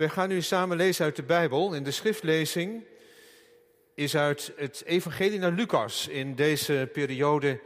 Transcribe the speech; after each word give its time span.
Wij 0.00 0.08
gaan 0.08 0.28
nu 0.28 0.42
samen 0.42 0.76
lezen 0.76 1.04
uit 1.04 1.16
de 1.16 1.22
Bijbel. 1.22 1.74
In 1.74 1.82
de 1.82 1.90
schriftlezing 1.90 2.84
is 3.94 4.16
uit 4.16 4.52
het 4.56 4.82
Evangelie 4.84 5.38
naar 5.38 5.52
Lucas 5.52 6.08
in 6.08 6.34
deze 6.34 6.88
periode 6.92 7.60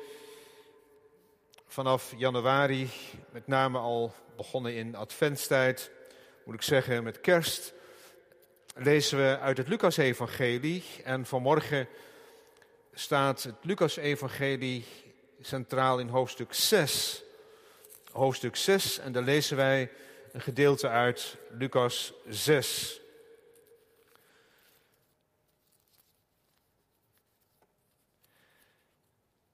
vanaf 1.66 2.14
januari, 2.16 2.90
met 3.30 3.46
name 3.46 3.78
al 3.78 4.14
begonnen 4.36 4.74
in 4.74 4.94
adventstijd, 4.94 5.90
moet 6.44 6.54
ik 6.54 6.62
zeggen 6.62 7.04
met 7.04 7.20
kerst, 7.20 7.72
lezen 8.74 9.18
we 9.18 9.38
uit 9.38 9.56
het 9.56 9.68
Lucas-evangelie. 9.68 10.84
En 11.04 11.26
vanmorgen 11.26 11.88
staat 12.92 13.42
het 13.42 13.56
Lucas-evangelie 13.62 14.84
centraal 15.40 15.98
in 15.98 16.08
hoofdstuk 16.08 16.52
6. 16.52 17.22
Hoofdstuk 18.12 18.56
6, 18.56 18.98
en 18.98 19.12
daar 19.12 19.22
lezen 19.22 19.56
wij 19.56 19.90
een 20.34 20.40
gedeelte 20.40 20.88
uit 20.88 21.36
Lucas 21.50 22.12
6. 22.28 23.00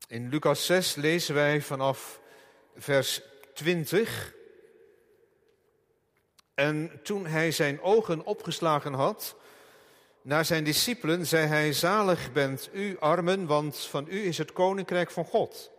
In 0.07 0.29
Lucas 0.29 0.67
6 0.67 0.95
lezen 0.95 1.35
wij 1.35 1.61
vanaf 1.61 2.21
vers 2.77 3.21
20. 3.55 4.35
En 6.55 7.01
toen 7.03 7.27
hij 7.27 7.51
zijn 7.51 7.81
ogen 7.81 8.25
opgeslagen 8.25 8.93
had 8.93 9.37
naar 10.23 10.45
zijn 10.45 10.65
discipelen, 10.65 11.27
zei 11.27 11.47
hij: 11.47 11.73
Zalig 11.73 12.33
bent 12.33 12.69
u, 12.73 12.99
armen, 12.99 13.47
want 13.47 13.77
van 13.77 14.07
u 14.09 14.27
is 14.27 14.39
het 14.39 14.53
koninkrijk 14.53 15.11
van 15.11 15.25
God. 15.25 15.71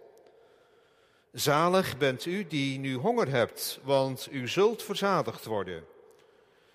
Zalig 1.32 1.98
bent 1.98 2.26
u 2.26 2.48
die 2.48 2.80
nu 2.80 2.96
honger 2.96 3.28
hebt, 3.28 3.80
want 3.84 4.28
u 4.32 4.48
zult 4.48 4.84
verzadigd 4.84 5.46
worden. 5.46 5.84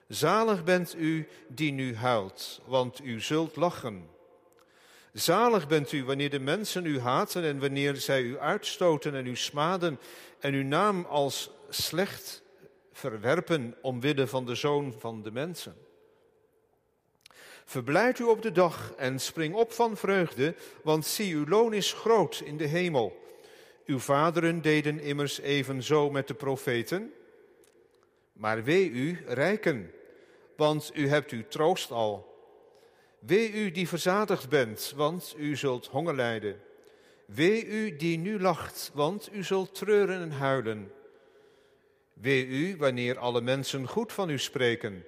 Zalig 0.09 0.65
bent 0.65 0.95
u 0.95 1.29
die 1.49 1.73
nu 1.73 1.97
huilt, 1.97 2.61
want 2.65 3.01
u 3.05 3.21
zult 3.21 3.57
lachen. 3.57 4.09
Zalig 5.13 5.69
bent 5.69 5.93
u 5.93 6.05
wanneer 6.05 6.31
de 6.31 6.39
mensen 6.39 6.87
u 6.87 7.01
haten 7.01 7.45
en 7.45 7.61
wanneer 7.61 7.97
zij 7.97 8.23
u 8.23 8.39
uitstoten 8.39 9.15
en 9.15 9.27
u 9.27 9.37
smaden 9.37 9.99
en 10.41 10.55
uw 10.55 10.65
naam 10.65 11.05
als 11.05 11.51
slecht 11.69 12.43
verwerpen 12.93 13.75
omwille 13.83 14.27
van 14.27 14.47
de 14.47 14.55
zoon 14.55 14.95
van 14.99 15.23
de 15.23 15.31
mensen. 15.31 15.77
Verblijd 17.65 18.19
u 18.19 18.25
op 18.25 18.43
de 18.43 18.53
dag 18.53 18.93
en 18.97 19.21
spring 19.21 19.55
op 19.55 19.73
van 19.73 19.97
vreugde, 19.97 20.55
want 20.83 21.07
zie, 21.07 21.35
uw 21.35 21.47
loon 21.47 21.73
is 21.73 21.93
groot 21.93 22.43
in 22.45 22.57
de 22.57 22.67
hemel. 22.67 23.26
Uw 23.87 23.99
vaderen 23.99 24.63
deden 24.63 25.01
immers 25.01 25.41
evenzo 25.41 26.11
met 26.11 26.29
de 26.29 26.35
profeten. 26.35 27.13
Maar 28.33 28.65
wee 28.65 28.91
u, 28.91 29.25
rijken, 29.27 29.91
want 30.57 30.91
u 30.95 31.09
hebt 31.09 31.31
uw 31.31 31.43
troost 31.49 31.91
al. 31.91 32.35
Wee 33.19 33.53
u 33.53 33.71
die 33.71 33.89
verzadigd 33.89 34.49
bent, 34.49 34.93
want 34.97 35.35
u 35.39 35.57
zult 35.57 35.87
honger 35.87 36.15
lijden. 36.15 36.61
Wee 37.27 37.67
u 37.67 37.97
die 37.97 38.19
nu 38.19 38.41
lacht, 38.41 38.91
want 38.95 39.29
u 39.33 39.45
zult 39.45 39.75
treuren 39.75 40.21
en 40.21 40.31
huilen. 40.31 40.93
Wee 42.13 42.47
u 42.47 42.77
wanneer 42.77 43.19
alle 43.19 43.41
mensen 43.41 43.89
goed 43.89 44.13
van 44.13 44.31
u 44.31 44.39
spreken, 44.39 45.05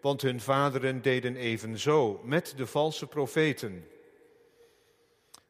want 0.00 0.22
hun 0.22 0.40
vaderen 0.40 1.02
deden 1.02 1.36
evenzo 1.36 2.20
met 2.24 2.52
de 2.56 2.66
valse 2.66 3.06
profeten. 3.06 3.86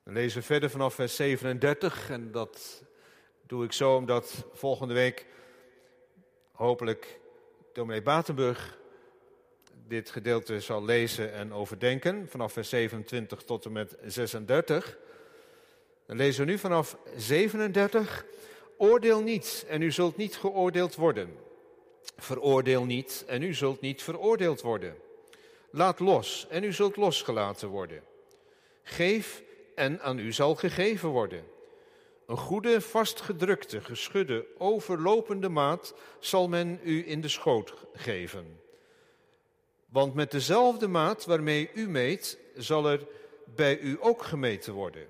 We 0.03 0.13
lezen 0.13 0.43
verder 0.43 0.71
vanaf 0.71 0.95
vers 0.95 1.17
37 1.17 2.11
en 2.11 2.31
dat 2.31 2.83
doe 3.47 3.65
ik 3.65 3.73
zo 3.73 3.97
omdat 3.97 4.45
volgende 4.53 4.95
week 4.95 5.27
hopelijk 6.53 7.21
dominee 7.73 8.03
Batenburg 8.03 8.79
dit 9.89 10.11
gedeelte 10.11 10.61
zal 10.61 10.85
lezen 10.85 11.33
en 11.33 11.53
overdenken, 11.53 12.29
vanaf 12.29 12.53
vers 12.53 12.69
27 12.69 13.43
tot 13.43 13.65
en 13.65 13.73
met 13.73 13.97
36. 14.05 14.99
Dan 16.07 16.17
lezen 16.17 16.45
we 16.45 16.51
nu 16.51 16.59
vanaf 16.59 16.97
37. 17.17 18.25
Oordeel 18.77 19.23
niet 19.23 19.65
en 19.69 19.83
u 19.83 19.93
zult 19.93 20.17
niet 20.17 20.37
geoordeeld 20.37 20.95
worden. 20.95 21.37
Veroordeel 22.17 22.84
niet 22.84 23.25
en 23.27 23.43
u 23.43 23.55
zult 23.55 23.81
niet 23.81 24.03
veroordeeld 24.03 24.61
worden. 24.61 24.97
Laat 25.71 26.01
los 26.01 26.47
en 26.51 26.65
u 26.65 26.73
zult 26.73 26.97
losgelaten 26.97 27.69
worden. 27.69 28.03
Geef 28.83 29.43
en 29.75 30.00
aan 30.00 30.19
u 30.19 30.33
zal 30.33 30.55
gegeven 30.55 31.09
worden. 31.09 31.44
Een 32.27 32.37
goede, 32.37 32.81
vastgedrukte, 32.81 33.81
geschudde, 33.81 34.47
overlopende 34.59 35.49
maat 35.49 35.94
zal 36.19 36.49
men 36.49 36.81
u 36.83 37.09
in 37.09 37.21
de 37.21 37.28
schoot 37.28 37.75
geven. 37.94 38.60
Want 39.88 40.15
met 40.15 40.31
dezelfde 40.31 40.88
maat 40.88 41.25
waarmee 41.25 41.71
u 41.75 41.88
meet, 41.88 42.38
zal 42.56 42.87
er 42.87 43.06
bij 43.55 43.78
u 43.78 43.97
ook 44.00 44.22
gemeten 44.22 44.72
worden. 44.72 45.09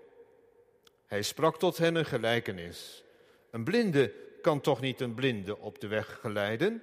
Hij 1.07 1.23
sprak 1.23 1.59
tot 1.59 1.79
hen 1.79 1.95
een 1.95 2.05
gelijkenis. 2.05 3.05
Een 3.51 3.65
blinde 3.65 4.13
kan 4.41 4.61
toch 4.61 4.81
niet 4.81 5.01
een 5.01 5.15
blinde 5.15 5.59
op 5.59 5.81
de 5.81 5.87
weg 5.87 6.19
geleiden? 6.21 6.83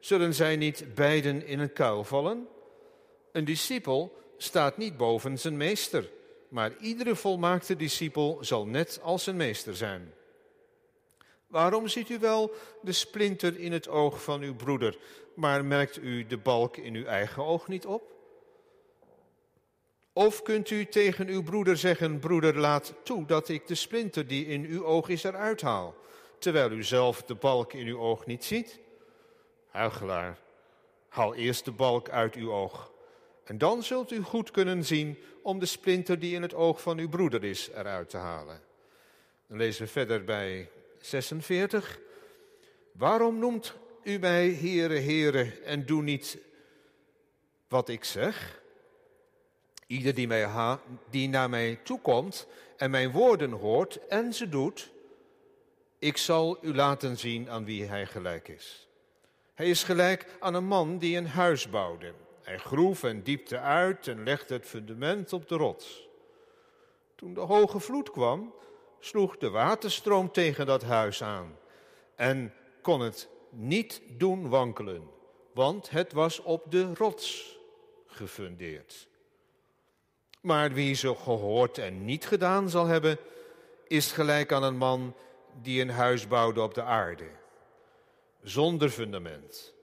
Zullen 0.00 0.34
zij 0.34 0.56
niet 0.56 0.94
beiden 0.94 1.46
in 1.46 1.58
een 1.58 1.72
kuil 1.72 2.04
vallen? 2.04 2.48
Een 3.32 3.44
discipel 3.44 4.16
staat 4.36 4.76
niet 4.76 4.96
boven 4.96 5.38
zijn 5.38 5.56
meester, 5.56 6.10
maar 6.56 6.76
iedere 6.80 7.16
volmaakte 7.16 7.76
discipel 7.76 8.38
zal 8.40 8.66
net 8.66 9.00
als 9.02 9.24
zijn 9.24 9.36
meester 9.36 9.76
zijn. 9.76 10.12
Waarom 11.46 11.88
ziet 11.88 12.08
u 12.08 12.18
wel 12.18 12.52
de 12.82 12.92
splinter 12.92 13.58
in 13.58 13.72
het 13.72 13.88
oog 13.88 14.22
van 14.22 14.42
uw 14.42 14.54
broeder, 14.54 14.98
maar 15.34 15.64
merkt 15.64 15.96
u 15.98 16.26
de 16.26 16.36
balk 16.36 16.76
in 16.76 16.94
uw 16.94 17.04
eigen 17.04 17.44
oog 17.44 17.68
niet 17.68 17.86
op? 17.86 18.02
Of 20.12 20.42
kunt 20.42 20.70
u 20.70 20.86
tegen 20.86 21.28
uw 21.28 21.42
broeder 21.42 21.76
zeggen, 21.76 22.18
broeder, 22.18 22.58
laat 22.58 22.94
toe 23.02 23.26
dat 23.26 23.48
ik 23.48 23.66
de 23.66 23.74
splinter 23.74 24.26
die 24.26 24.46
in 24.46 24.64
uw 24.64 24.84
oog 24.84 25.08
is 25.08 25.24
eruit 25.24 25.60
haal, 25.60 25.94
terwijl 26.38 26.70
u 26.70 26.82
zelf 26.82 27.22
de 27.22 27.34
balk 27.34 27.72
in 27.72 27.86
uw 27.86 27.98
oog 27.98 28.26
niet 28.26 28.44
ziet? 28.44 28.80
Huigelaar, 29.68 30.38
haal 31.08 31.34
eerst 31.34 31.64
de 31.64 31.72
balk 31.72 32.08
uit 32.08 32.34
uw 32.34 32.52
oog, 32.52 32.90
en 33.46 33.58
dan 33.58 33.82
zult 33.82 34.10
u 34.10 34.22
goed 34.22 34.50
kunnen 34.50 34.84
zien 34.84 35.18
om 35.42 35.58
de 35.58 35.66
splinter 35.66 36.18
die 36.18 36.34
in 36.34 36.42
het 36.42 36.54
oog 36.54 36.82
van 36.82 36.98
uw 36.98 37.08
broeder 37.08 37.44
is 37.44 37.68
eruit 37.68 38.10
te 38.10 38.16
halen. 38.16 38.60
Dan 39.46 39.58
lezen 39.58 39.82
we 39.84 39.88
verder 39.88 40.24
bij 40.24 40.70
46. 41.00 41.98
Waarom 42.92 43.38
noemt 43.38 43.74
u 44.02 44.18
mij 44.18 44.46
heren, 44.46 45.02
heren 45.02 45.64
en 45.64 45.86
doe 45.86 46.02
niet 46.02 46.38
wat 47.68 47.88
ik 47.88 48.04
zeg? 48.04 48.60
Ieder 49.86 50.14
die, 50.14 50.26
mij 50.26 50.78
die 51.10 51.28
naar 51.28 51.50
mij 51.50 51.78
toekomt 51.82 52.46
en 52.76 52.90
mijn 52.90 53.10
woorden 53.10 53.50
hoort 53.50 54.06
en 54.06 54.34
ze 54.34 54.48
doet, 54.48 54.90
ik 55.98 56.16
zal 56.16 56.58
u 56.62 56.74
laten 56.74 57.18
zien 57.18 57.50
aan 57.50 57.64
wie 57.64 57.84
hij 57.84 58.06
gelijk 58.06 58.48
is. 58.48 58.88
Hij 59.54 59.70
is 59.70 59.82
gelijk 59.82 60.26
aan 60.40 60.54
een 60.54 60.66
man 60.66 60.98
die 60.98 61.16
een 61.16 61.26
huis 61.26 61.70
bouwde. 61.70 62.12
Hij 62.46 62.58
groef 62.58 63.02
en 63.02 63.22
diepte 63.22 63.58
uit 63.58 64.08
en 64.08 64.22
legde 64.22 64.54
het 64.54 64.66
fundament 64.66 65.32
op 65.32 65.48
de 65.48 65.56
rots. 65.56 66.08
Toen 67.14 67.34
de 67.34 67.40
hoge 67.40 67.80
vloed 67.80 68.10
kwam, 68.10 68.54
sloeg 68.98 69.36
de 69.36 69.50
waterstroom 69.50 70.32
tegen 70.32 70.66
dat 70.66 70.82
huis 70.82 71.22
aan 71.22 71.58
en 72.14 72.54
kon 72.82 73.00
het 73.00 73.28
niet 73.50 74.02
doen 74.08 74.48
wankelen, 74.48 75.10
want 75.52 75.90
het 75.90 76.12
was 76.12 76.42
op 76.42 76.70
de 76.70 76.94
rots 76.94 77.58
gefundeerd. 78.06 79.08
Maar 80.40 80.72
wie 80.72 80.94
zo 80.94 81.14
gehoord 81.14 81.78
en 81.78 82.04
niet 82.04 82.26
gedaan 82.26 82.68
zal 82.68 82.86
hebben, 82.86 83.18
is 83.86 84.12
gelijk 84.12 84.52
aan 84.52 84.62
een 84.62 84.76
man 84.76 85.14
die 85.62 85.80
een 85.80 85.90
huis 85.90 86.28
bouwde 86.28 86.62
op 86.62 86.74
de 86.74 86.82
aarde, 86.82 87.28
zonder 88.42 88.88
fundament. 88.88 89.74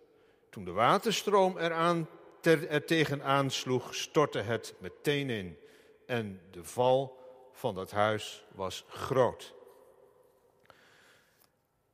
Toen 0.50 0.66
de 0.66 0.72
waterstroom 0.72 1.58
eraan 1.58 2.08
ter, 2.44 2.68
er 2.68 2.86
tegenaan 2.86 3.52
sloeg, 3.52 3.96
stortte 3.96 4.40
het 4.40 4.74
meteen 4.80 5.30
in 5.30 5.58
en 6.06 6.42
de 6.52 6.64
val 6.64 7.20
van 7.54 7.76
dat 7.76 7.92
huis 7.92 8.46
was 8.52 8.86
groot. 8.88 9.54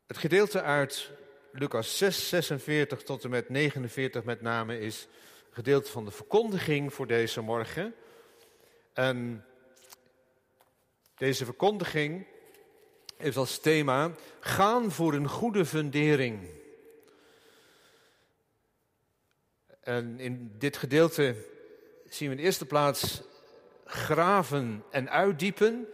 Het 0.07 0.17
gedeelte 0.17 0.61
uit 0.61 1.11
Lucas 1.51 1.97
6, 1.97 2.29
46 2.29 3.03
tot 3.03 3.23
en 3.23 3.29
met 3.29 3.49
49 3.49 4.23
met 4.23 4.41
name 4.41 4.79
is 4.79 5.07
gedeelte 5.49 5.91
van 5.91 6.05
de 6.05 6.11
verkondiging 6.11 6.93
voor 6.93 7.07
deze 7.07 7.41
morgen. 7.41 7.95
En 8.93 9.45
deze 11.15 11.45
verkondiging 11.45 12.27
heeft 13.17 13.37
als 13.37 13.59
thema 13.59 14.11
gaan 14.39 14.91
voor 14.91 15.13
een 15.13 15.27
goede 15.27 15.65
fundering. 15.65 16.58
En 19.89 20.19
in 20.19 20.51
dit 20.57 20.77
gedeelte 20.77 21.35
zien 22.09 22.29
we 22.29 22.35
in 22.35 22.41
de 22.41 22.47
eerste 22.47 22.65
plaats 22.65 23.21
graven 23.85 24.83
en 24.91 25.09
uitdiepen, 25.09 25.87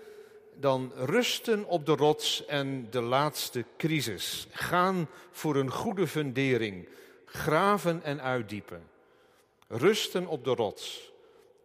dan 0.53 0.91
rusten 0.95 1.65
op 1.65 1.85
de 1.85 1.95
rots 1.95 2.45
en 2.45 2.87
de 2.89 3.01
laatste 3.01 3.65
crisis. 3.77 4.47
Gaan 4.51 5.09
voor 5.31 5.55
een 5.55 5.71
goede 5.71 6.07
fundering, 6.07 6.87
graven 7.25 8.03
en 8.03 8.21
uitdiepen. 8.21 8.89
Rusten 9.67 10.27
op 10.27 10.43
de 10.43 10.53
rots. 10.53 11.11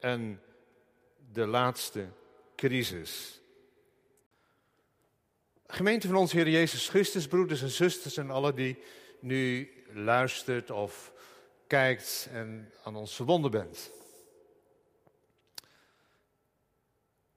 En 0.00 0.40
de 1.32 1.46
laatste 1.46 2.08
crisis. 2.56 3.40
Gemeente 5.66 6.06
van 6.06 6.16
ons 6.16 6.32
Heer 6.32 6.48
Jezus 6.48 6.88
Christus, 6.88 7.26
broeders 7.26 7.62
en 7.62 7.70
zusters 7.70 8.16
en 8.16 8.30
alle 8.30 8.54
die 8.54 8.78
nu 9.20 9.70
luistert 9.92 10.70
of 10.70 11.12
kijkt 11.70 12.28
en 12.32 12.72
aan 12.82 12.96
ons 12.96 13.14
verbonden 13.14 13.50
bent. 13.50 13.90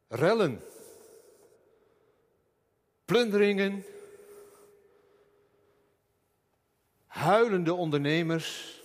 Rellen, 0.07 0.61
plunderingen, 3.05 3.85
huilende 7.05 7.73
ondernemers. 7.73 8.81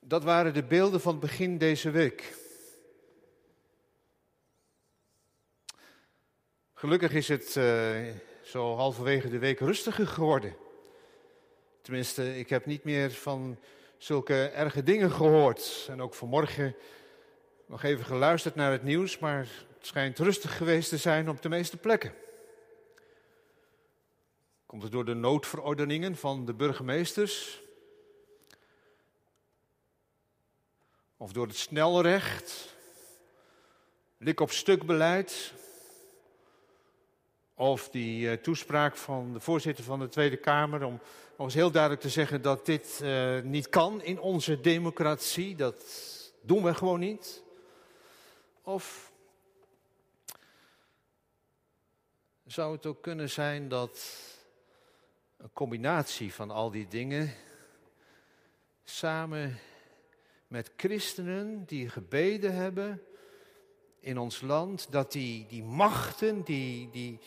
Dat 0.00 0.24
waren 0.24 0.54
de 0.54 0.64
beelden 0.64 1.00
van 1.00 1.20
begin 1.20 1.58
deze 1.58 1.90
week. 1.90 2.36
Gelukkig 6.74 7.12
is 7.12 7.28
het 7.28 7.56
uh, 7.56 8.14
zo 8.42 8.76
halverwege 8.76 9.28
de 9.28 9.38
week 9.38 9.58
rustiger 9.58 10.06
geworden. 10.06 10.66
Tenminste, 11.88 12.38
ik 12.38 12.48
heb 12.48 12.66
niet 12.66 12.84
meer 12.84 13.10
van 13.10 13.58
zulke 13.98 14.48
erge 14.48 14.82
dingen 14.82 15.10
gehoord. 15.10 15.86
En 15.90 16.02
ook 16.02 16.14
vanmorgen 16.14 16.76
nog 17.66 17.82
even 17.82 18.04
geluisterd 18.04 18.54
naar 18.54 18.72
het 18.72 18.82
nieuws, 18.82 19.18
maar 19.18 19.38
het 19.38 19.86
schijnt 19.86 20.18
rustig 20.18 20.56
geweest 20.56 20.88
te 20.88 20.96
zijn 20.96 21.28
op 21.28 21.42
de 21.42 21.48
meeste 21.48 21.76
plekken. 21.76 22.14
Komt 24.66 24.82
het 24.82 24.92
door 24.92 25.04
de 25.04 25.14
noodverordeningen 25.14 26.16
van 26.16 26.44
de 26.44 26.54
burgemeesters? 26.54 27.60
Of 31.16 31.32
door 31.32 31.46
het 31.46 31.56
snelrecht? 31.56 32.76
Lik 34.18 34.40
op 34.40 34.50
stuk 34.50 34.86
beleid? 34.86 35.52
Of 37.58 37.88
die 37.88 38.30
uh, 38.30 38.32
toespraak 38.32 38.96
van 38.96 39.32
de 39.32 39.40
voorzitter 39.40 39.84
van 39.84 39.98
de 39.98 40.08
Tweede 40.08 40.36
Kamer 40.36 40.84
om 40.84 41.00
nog 41.36 41.46
eens 41.46 41.54
heel 41.54 41.70
duidelijk 41.70 42.02
te 42.02 42.08
zeggen 42.08 42.42
dat 42.42 42.66
dit 42.66 43.00
uh, 43.02 43.40
niet 43.40 43.68
kan 43.68 44.02
in 44.02 44.20
onze 44.20 44.60
democratie. 44.60 45.56
Dat 45.56 45.84
doen 46.40 46.62
we 46.62 46.74
gewoon 46.74 47.00
niet. 47.00 47.42
Of 48.62 49.12
zou 52.46 52.72
het 52.72 52.86
ook 52.86 53.02
kunnen 53.02 53.30
zijn 53.30 53.68
dat 53.68 54.18
een 55.36 55.52
combinatie 55.52 56.34
van 56.34 56.50
al 56.50 56.70
die 56.70 56.88
dingen 56.88 57.34
samen 58.84 59.58
met 60.46 60.72
christenen 60.76 61.64
die 61.64 61.88
gebeden 61.88 62.54
hebben 62.54 63.02
in 64.00 64.18
ons 64.18 64.40
land, 64.40 64.86
dat 64.90 65.12
die, 65.12 65.46
die 65.46 65.62
machten, 65.62 66.42
die, 66.42 66.90
die 66.90 67.20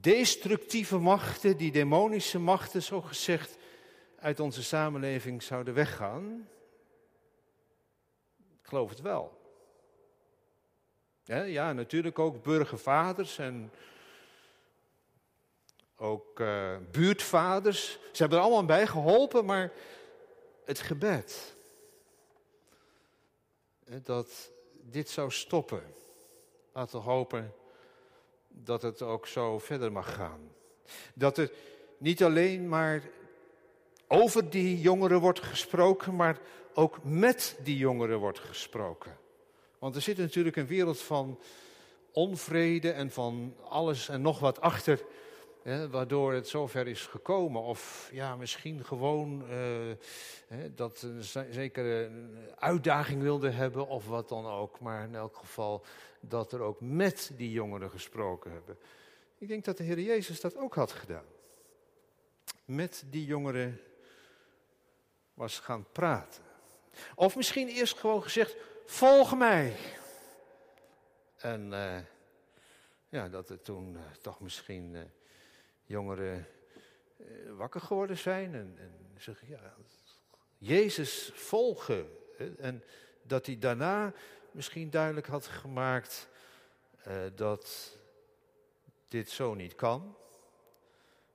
destructieve 0.00 0.98
machten, 0.98 1.56
die 1.56 1.72
demonische 1.72 2.38
machten, 2.38 2.82
zo 2.82 3.00
gezegd, 3.00 3.56
uit 4.18 4.40
onze 4.40 4.62
samenleving 4.62 5.42
zouden 5.42 5.74
weggaan? 5.74 6.48
Ik 8.38 8.68
geloof 8.68 8.90
het 8.90 9.00
wel. 9.00 9.40
Ja, 11.24 11.42
ja 11.42 11.72
natuurlijk 11.72 12.18
ook 12.18 12.42
burgervaders 12.42 13.38
en 13.38 13.72
ook 15.96 16.40
uh, 16.40 16.76
buurtvaders. 16.90 17.90
Ze 17.92 18.22
hebben 18.22 18.38
er 18.38 18.44
allemaal 18.44 18.64
bij 18.64 18.86
geholpen, 18.86 19.44
maar 19.44 19.72
het 20.64 20.80
gebed. 20.80 21.54
Dat 24.02 24.50
dit 24.72 25.10
zou 25.10 25.30
stoppen. 25.30 25.82
Laten 26.72 26.98
we 26.98 27.04
hopen 27.04 27.54
dat 28.62 28.82
het 28.82 29.02
ook 29.02 29.26
zo 29.26 29.58
verder 29.58 29.92
mag 29.92 30.14
gaan. 30.14 30.40
Dat 31.14 31.38
er 31.38 31.52
niet 31.98 32.22
alleen 32.22 32.68
maar 32.68 33.02
over 34.08 34.50
die 34.50 34.80
jongeren 34.80 35.20
wordt 35.20 35.40
gesproken, 35.40 36.16
maar 36.16 36.38
ook 36.74 36.98
met 37.02 37.56
die 37.62 37.76
jongeren 37.76 38.18
wordt 38.18 38.38
gesproken. 38.38 39.16
Want 39.78 39.94
er 39.96 40.02
zit 40.02 40.18
natuurlijk 40.18 40.56
een 40.56 40.66
wereld 40.66 41.00
van 41.00 41.38
onvrede 42.12 42.90
en 42.90 43.10
van 43.10 43.54
alles 43.68 44.08
en 44.08 44.22
nog 44.22 44.38
wat 44.38 44.60
achter, 44.60 45.04
waardoor 45.90 46.32
het 46.32 46.48
zover 46.48 46.86
is 46.86 47.06
gekomen. 47.06 47.62
Of 47.62 48.08
ja, 48.12 48.36
misschien 48.36 48.84
gewoon 48.84 49.42
uh, 49.42 49.92
hè, 50.46 50.74
dat 50.74 51.02
een 51.02 52.36
uitdaging 52.58 53.22
wilde 53.22 53.50
hebben 53.50 53.86
of 53.86 54.06
wat 54.06 54.28
dan 54.28 54.46
ook. 54.46 54.80
Maar 54.80 55.04
in 55.04 55.14
elk 55.14 55.36
geval 55.36 55.84
dat 56.20 56.52
er 56.52 56.60
ook 56.60 56.80
met 56.80 57.30
die 57.36 57.50
jongeren 57.50 57.90
gesproken 57.90 58.52
hebben. 58.52 58.78
Ik 59.38 59.48
denk 59.48 59.64
dat 59.64 59.76
de 59.76 59.84
Heer 59.84 60.00
Jezus 60.00 60.40
dat 60.40 60.56
ook 60.56 60.74
had 60.74 60.92
gedaan. 60.92 61.24
Met 62.64 63.04
die 63.06 63.24
jongeren 63.24 63.80
was 65.34 65.58
gaan 65.58 65.86
praten. 65.92 66.42
Of 67.14 67.36
misschien 67.36 67.68
eerst 67.68 67.98
gewoon 67.98 68.22
gezegd, 68.22 68.56
volg 68.86 69.36
mij. 69.36 69.76
En 71.36 71.72
uh, 71.72 71.98
ja, 73.08 73.28
dat 73.28 73.48
er 73.48 73.62
toen 73.62 73.92
uh, 73.92 74.00
toch 74.20 74.40
misschien 74.40 75.12
jongeren 75.84 76.46
wakker 77.56 77.80
geworden 77.80 78.18
zijn 78.18 78.54
en, 78.54 78.74
en 78.78 79.10
zeggen, 79.16 79.48
ja, 79.48 79.74
Jezus 80.58 81.30
volgen. 81.34 82.06
En 82.58 82.82
dat 83.22 83.46
hij 83.46 83.58
daarna 83.58 84.12
misschien 84.50 84.90
duidelijk 84.90 85.26
had 85.26 85.46
gemaakt 85.46 86.28
dat 87.34 87.96
dit 89.08 89.30
zo 89.30 89.54
niet 89.54 89.74
kan. 89.74 90.16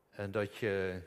En 0.10 0.32
dat 0.32 0.56
je 0.56 1.02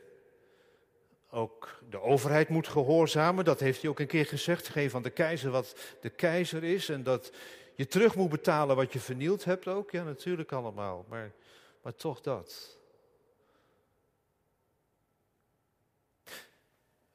ook 1.31 1.79
de 1.91 2.01
overheid 2.01 2.49
moet 2.49 2.69
gehoorzamen. 2.69 3.45
Dat 3.45 3.61
heeft 3.61 3.81
hij 3.81 3.91
ook 3.91 4.01
een 4.01 4.07
keer 4.07 4.27
gezegd. 4.27 4.69
Geef 4.69 4.95
aan 4.95 5.03
de 5.03 5.11
keizer 5.11 5.51
wat 5.51 5.77
de 6.01 6.11
keizer 6.11 6.65
is. 6.65 6.89
En 6.89 7.03
dat 7.03 7.33
je 7.75 7.87
terug 7.87 8.15
moet 8.15 8.31
betalen 8.31 8.77
wat 8.77 8.93
je 8.93 9.01
vernield 9.01 9.45
hebt 9.45 9.69
ook. 9.69 9.91
Ja, 9.91 10.03
natuurlijk 10.03 10.53
allemaal. 10.53 11.05
Maar, 11.09 11.33
maar 11.83 11.95
toch 11.95 12.21
dat. 12.21 12.79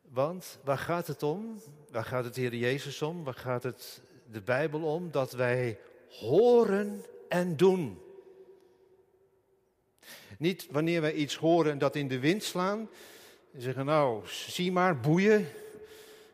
Want 0.10 0.60
waar 0.64 0.78
gaat 0.78 1.08
het 1.08 1.24
om? 1.24 1.62
Waar 1.92 2.06
gaat 2.06 2.24
het 2.24 2.36
Heer 2.36 2.56
Jezus 2.56 3.02
om? 3.02 3.24
Waar 3.24 3.34
gaat 3.34 3.64
het 3.64 4.02
de 4.32 4.42
Bijbel 4.42 4.82
om? 4.82 5.12
Dat 5.12 5.32
wij 5.32 5.80
horen 6.10 7.06
en 7.30 7.58
doen. 7.58 8.02
Niet 10.38 10.68
wanneer 10.72 11.02
wij 11.02 11.14
iets 11.14 11.36
horen 11.36 11.72
en 11.72 11.78
dat 11.78 11.96
in 11.96 12.08
de 12.08 12.20
wind 12.20 12.44
slaan. 12.44 12.90
En 13.54 13.62
zeggen, 13.62 13.86
nou, 13.86 14.22
zie 14.26 14.72
maar, 14.72 15.00
boeien. 15.00 15.48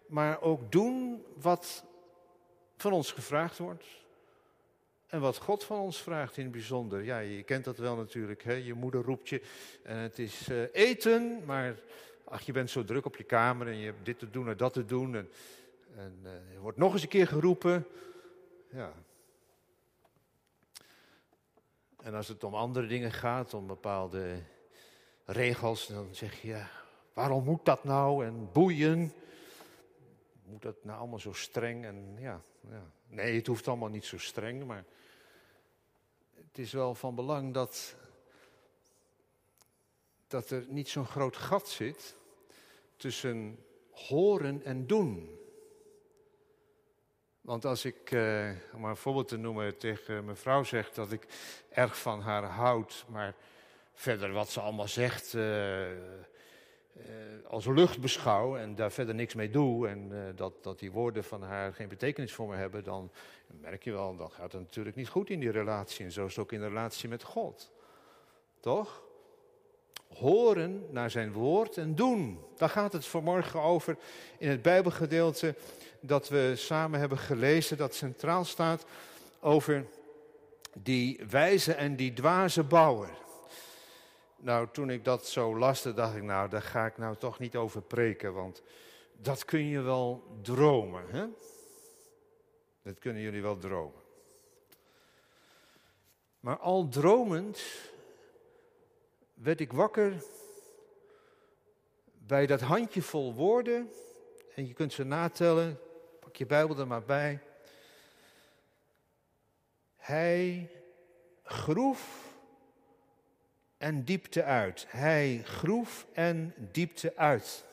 Maar 0.06 0.42
ook 0.42 0.72
doen 0.72 1.24
wat 1.42 1.84
van 2.78 2.92
ons 2.92 3.12
gevraagd 3.12 3.58
wordt. 3.58 3.86
En 5.08 5.20
wat 5.20 5.38
God 5.38 5.64
van 5.64 5.80
ons 5.80 6.02
vraagt 6.02 6.38
in 6.38 6.44
het 6.44 6.52
bijzonder. 6.52 7.04
Ja, 7.04 7.20
je 7.20 7.44
kent 7.44 7.64
dat 7.64 7.78
wel 7.78 7.96
natuurlijk. 7.96 8.44
Hè? 8.44 8.54
Je 8.54 8.74
moeder 8.74 9.04
roept 9.04 9.30
je 9.30 9.42
en 9.84 9.98
het 9.98 10.20
is 10.20 10.50
uh, 10.50 10.64
eten. 10.72 11.42
Maar 11.46 11.76
ach, 12.24 12.42
je 12.42 12.52
bent 12.52 12.70
zo 12.70 12.84
druk 12.84 13.06
op 13.06 13.16
je 13.16 13.24
kamer 13.24 13.68
en 13.68 13.78
je 13.78 13.86
hebt 13.86 14.06
dit 14.06 14.20
te 14.20 14.30
doen 14.30 14.50
en 14.50 14.58
dat 14.58 14.74
te 14.74 14.86
doen. 14.86 15.16
En, 15.16 15.30
en 15.96 16.20
je 16.52 16.60
wordt 16.60 16.78
nog 16.78 16.94
eens 16.94 17.02
een 17.02 17.08
keer 17.08 17.28
geroepen. 17.28 17.88
Ja. 18.70 18.94
En 22.04 22.14
als 22.14 22.28
het 22.28 22.44
om 22.44 22.56
andere 22.56 22.88
dingen 22.88 23.12
gaat, 23.12 23.54
om 23.54 23.68
bepaalde 23.68 24.36
regels, 25.26 25.88
dan 25.88 26.08
zeg 26.12 26.42
je, 26.42 26.66
Waarom 27.14 27.44
moet 27.44 27.66
dat 27.66 27.84
nou? 27.84 28.26
En 28.26 28.50
boeien. 28.52 29.14
Moet 30.44 30.62
dat 30.62 30.84
nou 30.84 31.00
allemaal 31.00 31.20
zo 31.20 31.34
streng? 31.34 31.86
En 31.86 32.16
ja, 32.20 32.42
ja. 32.70 32.92
Nee, 33.08 33.36
het 33.36 33.48
hoeft 33.48 33.68
allemaal 33.68 33.90
niet 33.90 34.06
zo 34.06 34.18
streng, 34.18 34.66
maar 34.66 34.86
het 36.36 36.58
is 36.58 36.72
wel 36.72 36.96
van 36.96 37.16
belang 37.16 37.54
dat, 37.54 37.96
dat 40.34 40.50
er 40.50 40.66
niet 40.68 40.90
zo'n 40.90 41.06
groot 41.06 41.38
gat 41.38 41.70
zit 41.70 42.16
tussen 42.98 43.60
horen 43.92 44.64
en 44.64 44.88
doen. 44.88 45.40
Want 47.42 47.66
als 47.66 47.86
ik, 47.86 48.12
eh, 48.12 48.50
om 48.74 48.86
een 48.86 48.96
voorbeeld 48.96 49.28
te 49.28 49.38
noemen, 49.38 49.78
tegen 49.78 50.26
mijn 50.26 50.38
vrouw 50.38 50.64
zeg 50.64 50.92
dat 50.92 51.12
ik 51.12 51.28
erg 51.70 51.98
van 52.00 52.22
haar 52.22 52.44
houd, 52.44 53.06
maar 53.08 53.36
verder 53.94 54.32
wat 54.32 54.50
ze 54.50 54.60
allemaal 54.60 54.88
zegt, 54.88 55.34
uh, 55.34 55.92
uh, 55.92 55.96
als 57.48 57.66
lucht 57.66 58.02
beschouw 58.02 58.58
en 58.58 58.76
daar 58.76 58.92
verder 58.92 59.16
niks 59.16 59.34
mee 59.34 59.50
doe 59.50 59.88
en 59.88 60.12
uh, 60.12 60.20
dat, 60.36 60.64
dat 60.64 60.80
die 60.80 60.92
woorden 60.92 61.24
van 61.24 61.44
haar 61.44 61.74
geen 61.74 61.88
betekenis 61.88 62.34
voor 62.34 62.48
me 62.48 62.56
hebben, 62.56 62.84
dan 62.84 63.12
merk 63.48 63.84
je 63.84 63.92
wel, 63.92 64.16
dan 64.16 64.32
gaat 64.32 64.52
het 64.52 64.62
natuurlijk 64.62 64.96
niet 64.96 65.10
goed 65.10 65.30
in 65.30 65.40
die 65.40 65.52
relatie. 65.52 66.06
En 66.06 66.12
zo 66.12 66.26
is 66.26 66.36
het 66.36 66.44
ook 66.44 66.52
in 66.52 66.60
de 66.60 66.68
relatie 66.68 67.10
met 67.10 67.24
God. 67.24 67.72
Toch? 68.60 69.12
Horen 70.18 70.86
naar 70.90 71.12
zijn 71.12 71.32
woord 71.32 71.78
en 71.78 71.96
doen. 71.96 72.40
Daar 72.58 72.70
gaat 72.70 72.94
het 72.94 73.06
vanmorgen 73.06 73.62
over 73.62 73.98
in 74.38 74.50
het 74.50 74.62
Bijbelgedeelte 74.62 75.56
dat 76.00 76.30
we 76.30 76.54
samen 76.56 77.00
hebben 77.00 77.18
gelezen, 77.18 77.78
dat 77.78 77.96
centraal 77.96 78.46
staat 78.46 78.86
over 79.40 79.86
die 80.74 81.20
wijze 81.30 81.74
en 81.74 81.96
die 81.96 82.14
dwaze 82.14 82.64
bouwer. 82.64 83.10
Nou, 84.36 84.68
toen 84.72 84.90
ik 84.90 85.06
dat 85.06 85.28
zo 85.28 85.58
laste, 85.58 85.94
dacht 85.94 86.16
ik, 86.16 86.24
nou, 86.24 86.50
daar 86.50 86.62
ga 86.62 86.86
ik 86.86 86.98
nou 86.98 87.16
toch 87.16 87.40
niet 87.40 87.56
over 87.56 87.82
preken, 87.82 88.34
want 88.34 88.62
dat 89.18 89.46
kun 89.46 89.68
je 89.68 89.82
wel 89.82 90.24
dromen. 90.42 91.04
Hè? 91.08 91.26
Dat 92.82 93.00
kunnen 93.00 93.22
jullie 93.22 93.42
wel 93.42 93.58
dromen. 93.58 94.02
Maar 96.40 96.58
al 96.58 96.88
dromend 96.88 97.62
werd 99.44 99.60
ik 99.60 99.72
wakker 99.72 100.24
bij 102.12 102.46
dat 102.46 102.62
handjevol 102.62 103.34
woorden. 103.34 103.92
En 104.56 104.68
je 104.68 104.74
kunt 104.74 104.94
ze 104.94 105.04
natellen. 105.04 105.80
Pak 106.20 106.36
je 106.36 106.46
Bijbel 106.46 106.80
er 106.80 106.88
maar 106.88 107.04
bij. 107.04 107.40
Hij 109.96 110.70
groef 111.44 112.32
en 113.78 114.04
diepte 114.04 114.44
uit. 114.44 114.86
Hij 114.90 115.42
groef 115.44 116.08
en 116.14 116.54
diepte 116.72 117.16
uit. 117.16 117.66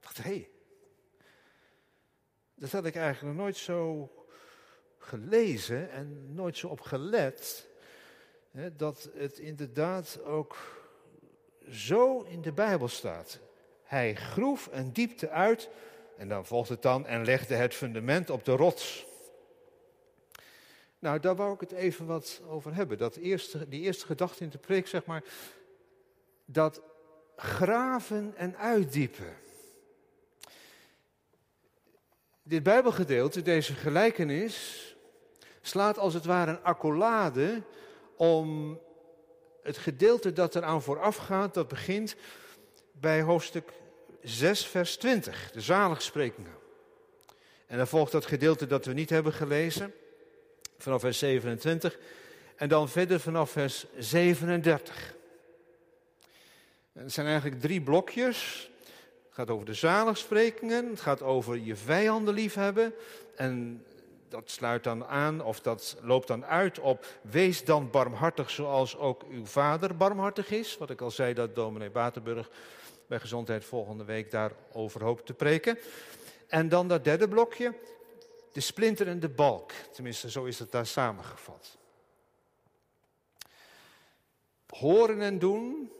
Wat 0.00 0.16
hé. 0.16 0.22
Hey. 0.22 0.50
Dat 2.54 2.70
had 2.70 2.84
ik 2.84 2.96
eigenlijk 2.96 3.34
nog 3.34 3.44
nooit 3.44 3.56
zo 3.56 4.10
gelezen 4.98 5.90
en 5.90 6.34
nooit 6.34 6.56
zo 6.56 6.68
op 6.68 6.80
gelet. 6.80 7.70
Dat 8.76 9.10
het 9.14 9.38
inderdaad 9.38 10.20
ook 10.24 10.56
zo 11.70 12.22
in 12.22 12.42
de 12.42 12.52
Bijbel 12.52 12.88
staat. 12.88 13.38
Hij 13.82 14.14
groef 14.14 14.68
een 14.72 14.92
diepte 14.92 15.28
uit 15.28 15.68
en 16.16 16.28
dan 16.28 16.46
volgt 16.46 16.68
het 16.68 16.82
dan 16.82 17.06
en 17.06 17.24
legde 17.24 17.54
het 17.54 17.74
fundament 17.74 18.30
op 18.30 18.44
de 18.44 18.52
rots. 18.52 19.06
Nou, 20.98 21.20
daar 21.20 21.36
wou 21.36 21.54
ik 21.54 21.60
het 21.60 21.72
even 21.72 22.06
wat 22.06 22.40
over 22.48 22.74
hebben. 22.74 22.98
Dat 22.98 23.16
eerste, 23.16 23.68
die 23.68 23.80
eerste 23.80 24.06
gedachte 24.06 24.44
in 24.44 24.50
de 24.50 24.58
preek, 24.58 24.86
zeg 24.86 25.04
maar, 25.04 25.24
dat 26.44 26.82
graven 27.36 28.32
en 28.36 28.56
uitdiepen. 28.56 29.36
Dit 32.42 32.62
Bijbelgedeelte, 32.62 33.42
deze 33.42 33.74
gelijkenis, 33.74 34.86
slaat 35.60 35.98
als 35.98 36.14
het 36.14 36.24
ware 36.24 36.50
een 36.50 36.62
accolade 36.62 37.62
om 38.22 38.80
het 39.62 39.78
gedeelte 39.78 40.32
dat 40.32 40.54
eraan 40.54 40.82
vooraf 40.82 41.16
gaat, 41.16 41.54
dat 41.54 41.68
begint 41.68 42.16
bij 42.92 43.22
hoofdstuk 43.22 43.72
6, 44.22 44.66
vers 44.66 44.96
20, 44.96 45.50
de 45.52 45.60
zaligsprekingen. 45.60 46.54
En 47.66 47.76
dan 47.76 47.86
volgt 47.86 48.12
dat 48.12 48.26
gedeelte 48.26 48.66
dat 48.66 48.84
we 48.84 48.92
niet 48.92 49.10
hebben 49.10 49.32
gelezen, 49.32 49.94
vanaf 50.78 51.00
vers 51.00 51.18
27, 51.18 51.98
en 52.56 52.68
dan 52.68 52.88
verder 52.88 53.20
vanaf 53.20 53.50
vers 53.50 53.86
37. 53.98 55.14
En 56.92 57.02
het 57.02 57.12
zijn 57.12 57.26
eigenlijk 57.26 57.60
drie 57.60 57.80
blokjes. 57.80 58.70
Het 59.24 59.34
gaat 59.34 59.50
over 59.50 59.66
de 59.66 59.74
zaligsprekingen, 59.74 60.90
het 60.90 61.00
gaat 61.00 61.22
over 61.22 61.56
je 61.56 61.76
vijanden 61.76 62.34
liefhebben 62.34 62.94
en 63.36 63.84
dat 64.32 64.50
sluit 64.50 64.84
dan 64.84 65.04
aan 65.04 65.40
of 65.40 65.60
dat 65.60 65.96
loopt 66.00 66.26
dan 66.26 66.44
uit 66.44 66.78
op 66.78 67.06
wees 67.22 67.64
dan 67.64 67.90
barmhartig 67.90 68.50
zoals 68.50 68.96
ook 68.96 69.22
uw 69.30 69.46
vader 69.46 69.96
barmhartig 69.96 70.50
is. 70.50 70.78
Wat 70.78 70.90
ik 70.90 71.00
al 71.00 71.10
zei 71.10 71.34
dat 71.34 71.54
dominee 71.54 71.90
Batenburg 71.90 72.50
bij 73.06 73.20
Gezondheid 73.20 73.64
volgende 73.64 74.04
week 74.04 74.30
daarover 74.30 75.02
hoopt 75.02 75.26
te 75.26 75.34
preken. 75.34 75.78
En 76.46 76.68
dan 76.68 76.88
dat 76.88 77.04
derde 77.04 77.28
blokje, 77.28 77.74
de 78.52 78.60
splinter 78.60 79.08
en 79.08 79.20
de 79.20 79.28
balk. 79.28 79.72
Tenminste, 79.92 80.30
zo 80.30 80.44
is 80.44 80.58
het 80.58 80.70
daar 80.70 80.86
samengevat. 80.86 81.78
Horen 84.66 85.20
en 85.20 85.38
doen, 85.38 85.92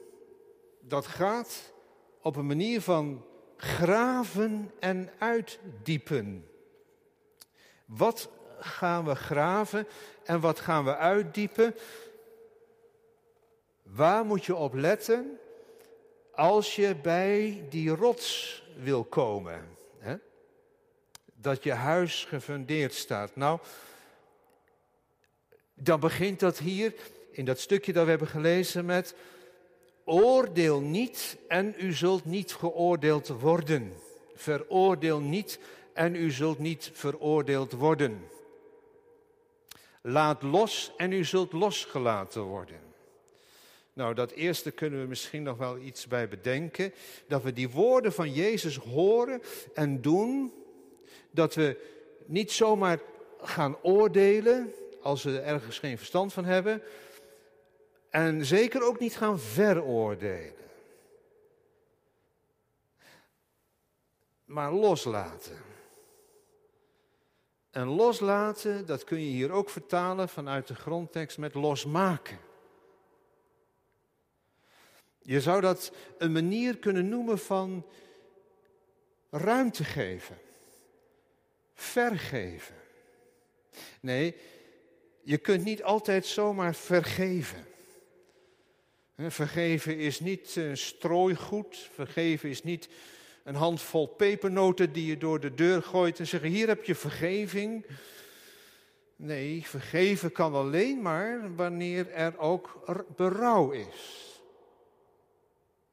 dat 0.81 1.07
gaat 1.07 1.73
op 2.23 2.37
een 2.37 2.47
manier 2.47 2.81
van 2.81 3.25
graven 3.57 4.73
en 4.79 5.11
uitdiepen. 5.19 6.52
Wat 7.97 8.29
gaan 8.59 9.05
we 9.05 9.15
graven 9.15 9.87
en 10.25 10.41
wat 10.41 10.61
gaan 10.61 10.85
we 10.85 10.97
uitdiepen? 10.97 11.75
Waar 13.83 14.25
moet 14.25 14.45
je 14.45 14.55
op 14.55 14.75
letten 14.75 15.39
als 16.35 16.77
je 16.77 16.95
bij 16.95 17.65
die 17.69 17.91
rots 17.91 18.63
wil 18.77 19.05
komen? 19.05 19.69
Hè? 19.99 20.17
Dat 21.35 21.63
je 21.63 21.73
huis 21.73 22.25
gefundeerd 22.25 22.95
staat. 22.95 23.37
Nou, 23.37 23.59
dan 25.75 26.01
begint 26.01 26.41
dat 26.41 26.59
hier 26.59 26.95
in 27.31 27.45
dat 27.45 27.61
stukje 27.61 27.93
dat 27.93 28.05
we 28.05 28.11
hebben 28.11 28.29
gelezen 28.29 28.85
met 28.85 29.15
oordeel 30.05 30.81
niet 30.81 31.37
en 31.49 31.75
u 31.79 31.93
zult 31.93 32.25
niet 32.25 32.55
geoordeeld 32.55 33.29
worden. 33.29 33.93
Veroordeel 34.35 35.21
niet 35.21 35.59
en 35.95 36.15
u 36.15 36.31
zult 36.31 36.59
niet 36.59 36.91
veroordeeld 36.93 37.73
worden. 37.73 38.29
Laat 40.03 40.43
los 40.43 40.93
en 40.97 41.13
u 41.13 41.25
zult 41.25 41.53
losgelaten 41.53 42.43
worden. 42.43 42.81
Nou, 43.93 44.15
dat 44.15 44.31
eerste 44.31 44.71
kunnen 44.71 45.01
we 45.01 45.07
misschien 45.07 45.43
nog 45.43 45.57
wel 45.57 45.79
iets 45.79 46.07
bij 46.07 46.29
bedenken. 46.29 46.93
Dat 47.27 47.43
we 47.43 47.53
die 47.53 47.71
woorden 47.71 48.13
van 48.13 48.33
Jezus 48.33 48.77
horen 48.77 49.43
en 49.75 50.01
doen. 50.01 50.53
Dat 51.31 51.55
we 51.55 51.77
niet 52.27 52.53
zomaar 52.53 53.01
gaan 53.41 53.77
oordelen 53.83 54.73
als 55.03 55.23
we 55.23 55.39
er 55.39 55.45
ergens 55.45 55.79
geen 55.79 55.99
verstand 55.99 56.33
van 56.33 56.45
hebben. 56.45 56.83
En 58.11 58.45
zeker 58.45 58.83
ook 58.83 58.99
niet 58.99 59.17
gaan 59.17 59.41
veroordelen. 59.41 60.61
Maar 64.45 64.73
loslaten. 64.73 65.72
En 67.73 67.87
loslaten, 67.87 68.87
dat 68.87 69.05
kun 69.05 69.21
je 69.21 69.31
hier 69.31 69.51
ook 69.51 69.71
vertalen 69.71 70.29
vanuit 70.29 70.67
de 70.67 70.75
grondtekst 70.75 71.39
met 71.39 71.55
losmaken. 71.55 72.39
Je 75.23 75.41
zou 75.41 75.61
dat 75.61 75.93
een 76.19 76.33
manier 76.33 76.79
kunnen 76.79 77.09
noemen 77.09 77.39
van 77.39 77.87
ruimte 79.31 79.85
geven, 79.85 80.39
vergeven. 81.75 82.75
Nee, 84.01 84.37
je 85.23 85.39
kunt 85.39 85.65
niet 85.65 85.83
altijd 85.83 86.27
zomaar 86.27 86.75
vergeven. 86.75 87.67
Vergeven 89.17 89.99
is 89.99 90.21
niet 90.21 90.61
strooigoed, 90.73 91.77
vergeven 91.77 92.49
is 92.49 92.63
niet 92.63 92.89
een 93.45 93.55
handvol 93.55 94.07
pepernoten 94.07 94.93
die 94.93 95.07
je 95.07 95.19
door 95.19 95.41
de 95.41 95.55
deur 95.55 95.83
gooit 95.83 96.19
en 96.19 96.27
zeggen: 96.27 96.49
Hier 96.49 96.69
heb 96.69 96.85
je 96.85 96.95
vergeving. 96.95 97.87
Nee, 99.17 99.67
vergeven 99.67 100.33
kan 100.33 100.55
alleen 100.55 101.03
maar 101.03 101.55
wanneer 101.55 102.11
er 102.11 102.39
ook 102.39 102.85
berouw 103.17 103.71
is. 103.71 104.31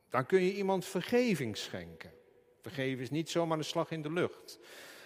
Dan 0.10 0.26
kun 0.26 0.44
je 0.44 0.54
iemand 0.54 0.86
vergeving 0.86 1.58
schenken. 1.58 2.12
Vergeven 2.62 3.02
is 3.02 3.10
niet 3.10 3.30
zomaar 3.30 3.58
een 3.58 3.64
slag 3.64 3.92
in 3.92 4.02
de 4.02 4.12
lucht. 4.12 4.60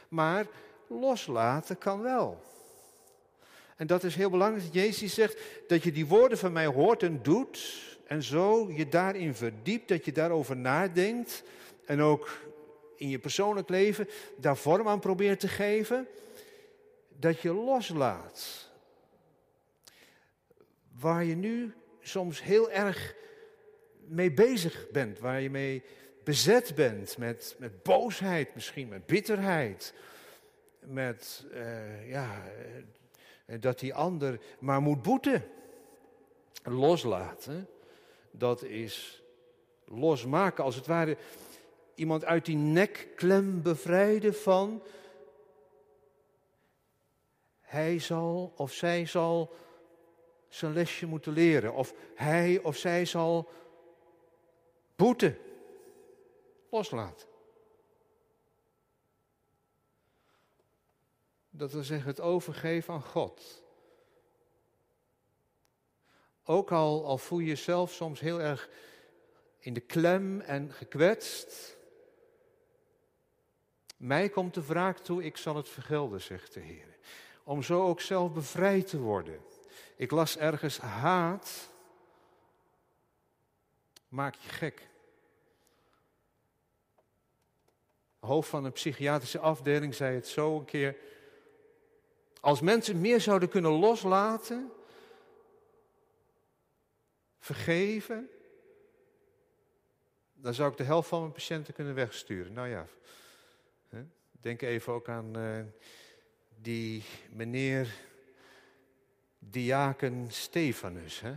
Maar 0.08 0.46
loslaten 0.88 1.78
kan 1.78 2.02
wel. 2.02 2.42
En 3.76 3.88
dat 3.88 4.04
is 4.04 4.16
heel 4.16 4.30
belangrijk. 4.30 4.74
Jezus 4.74 5.14
zegt 5.14 5.42
dat 5.68 5.84
je 5.84 5.92
die 5.92 6.06
woorden 6.06 6.38
van 6.38 6.52
mij 6.52 6.66
hoort 6.66 7.04
en 7.04 7.20
doet. 7.24 7.82
En 8.06 8.24
zo 8.24 8.72
je 8.72 8.90
daarin 8.90 9.36
verdiept, 9.36 9.88
dat 9.88 10.06
je 10.06 10.12
daarover 10.12 10.58
nadenkt. 10.58 11.44
En 11.86 12.02
ook 12.02 12.30
in 12.96 13.10
je 13.10 13.20
persoonlijk 13.20 13.70
leven 13.70 14.10
daar 14.38 14.58
vorm 14.58 14.88
aan 14.88 15.00
probeert 15.00 15.40
te 15.40 15.48
geven. 15.48 16.08
Dat 17.08 17.40
je 17.40 17.54
loslaat. 17.54 18.70
Waar 21.00 21.24
je 21.24 21.36
nu 21.36 21.74
soms 22.02 22.42
heel 22.42 22.72
erg 22.72 23.16
mee 24.08 24.32
bezig 24.32 24.88
bent. 24.92 25.20
Waar 25.20 25.42
je 25.42 25.50
mee 25.50 25.84
bezet 26.24 26.76
bent. 26.76 27.18
Met, 27.18 27.56
met 27.58 27.84
boosheid 27.84 28.56
misschien, 28.56 28.88
met 28.88 29.06
bitterheid. 29.06 29.94
Met, 30.80 31.46
uh, 31.54 32.10
ja, 32.10 32.44
uh, 33.46 33.62
dat 33.62 33.80
die 33.80 33.94
ander 33.94 34.40
maar 34.60 34.82
moet 34.82 35.02
boeten. 35.02 35.44
Loslaten, 36.64 37.70
dat 38.32 38.64
is 38.64 39.24
losmaken. 39.86 40.64
Als 40.64 40.76
het 40.76 40.88
ware 40.88 41.18
iemand 41.96 42.26
uit 42.26 42.46
die 42.46 42.56
nekklem 42.56 43.62
bevrijden 43.62 44.36
van. 44.36 44.84
Hij 47.62 48.00
zal 48.00 48.54
of 48.56 48.74
zij 48.74 49.06
zal 49.06 49.54
zijn 50.50 50.74
lesje 50.74 51.06
moeten 51.06 51.34
leren. 51.34 51.74
Of 51.74 51.94
hij 52.16 52.60
of 52.64 52.78
zij 52.78 53.06
zal 53.06 53.50
Boete. 54.96 55.38
Loslaten. 56.70 57.28
Dat 61.50 61.72
wil 61.72 61.84
zeggen 61.84 62.08
het 62.08 62.20
overgeven 62.20 62.94
aan 62.94 63.04
God. 63.04 63.64
Ook 66.44 66.72
al, 66.72 67.06
al 67.06 67.18
voel 67.18 67.40
je 67.40 67.48
jezelf 67.48 67.92
soms 67.92 68.20
heel 68.20 68.42
erg 68.42 68.70
in 69.60 69.74
de 69.74 69.80
klem 69.80 70.42
en 70.42 70.74
gekwetst. 70.74 71.78
Mij 73.98 74.30
komt 74.30 74.54
de 74.54 74.66
wraak 74.66 74.98
toe, 74.98 75.24
ik 75.24 75.38
zal 75.38 75.56
het 75.56 75.70
vergelden, 75.70 76.22
zegt 76.22 76.54
de 76.54 76.60
Heer. 76.60 76.98
Om 77.44 77.64
zo 77.64 77.84
ook 77.84 78.02
zelf 78.02 78.34
bevrijd 78.34 78.88
te 78.88 79.00
worden. 79.00 79.42
Ik 79.96 80.12
las 80.12 80.38
ergens 80.38 80.78
haat. 80.78 81.70
Maak 84.08 84.36
je 84.36 84.50
gek. 84.50 84.92
hoofd 88.20 88.50
van 88.50 88.66
een 88.66 88.72
psychiatrische 88.72 89.40
afdeling 89.40 89.96
zei 89.96 90.16
het 90.16 90.28
zo 90.28 90.58
een 90.58 90.66
keer. 90.66 90.96
Als 92.40 92.62
mensen 92.62 93.02
meer 93.02 93.22
zouden 93.22 93.50
kunnen 93.50 93.72
loslaten, 93.72 94.72
vergeven, 97.40 98.30
dan 100.34 100.54
zou 100.54 100.72
ik 100.72 100.78
de 100.78 100.84
helft 100.84 101.10
van 101.10 101.20
mijn 101.20 101.32
patiënten 101.32 101.74
kunnen 101.74 101.94
wegsturen. 101.96 102.54
Nou 102.54 102.68
ja, 102.68 102.88
denk 104.44 104.62
even 104.62 104.94
ook 104.94 105.10
aan 105.10 105.38
uh, 105.38 105.60
die 106.62 107.04
meneer 107.30 107.94
Diaken 109.40 110.28
Stefanus. 110.30 111.20
Hè? 111.20 111.34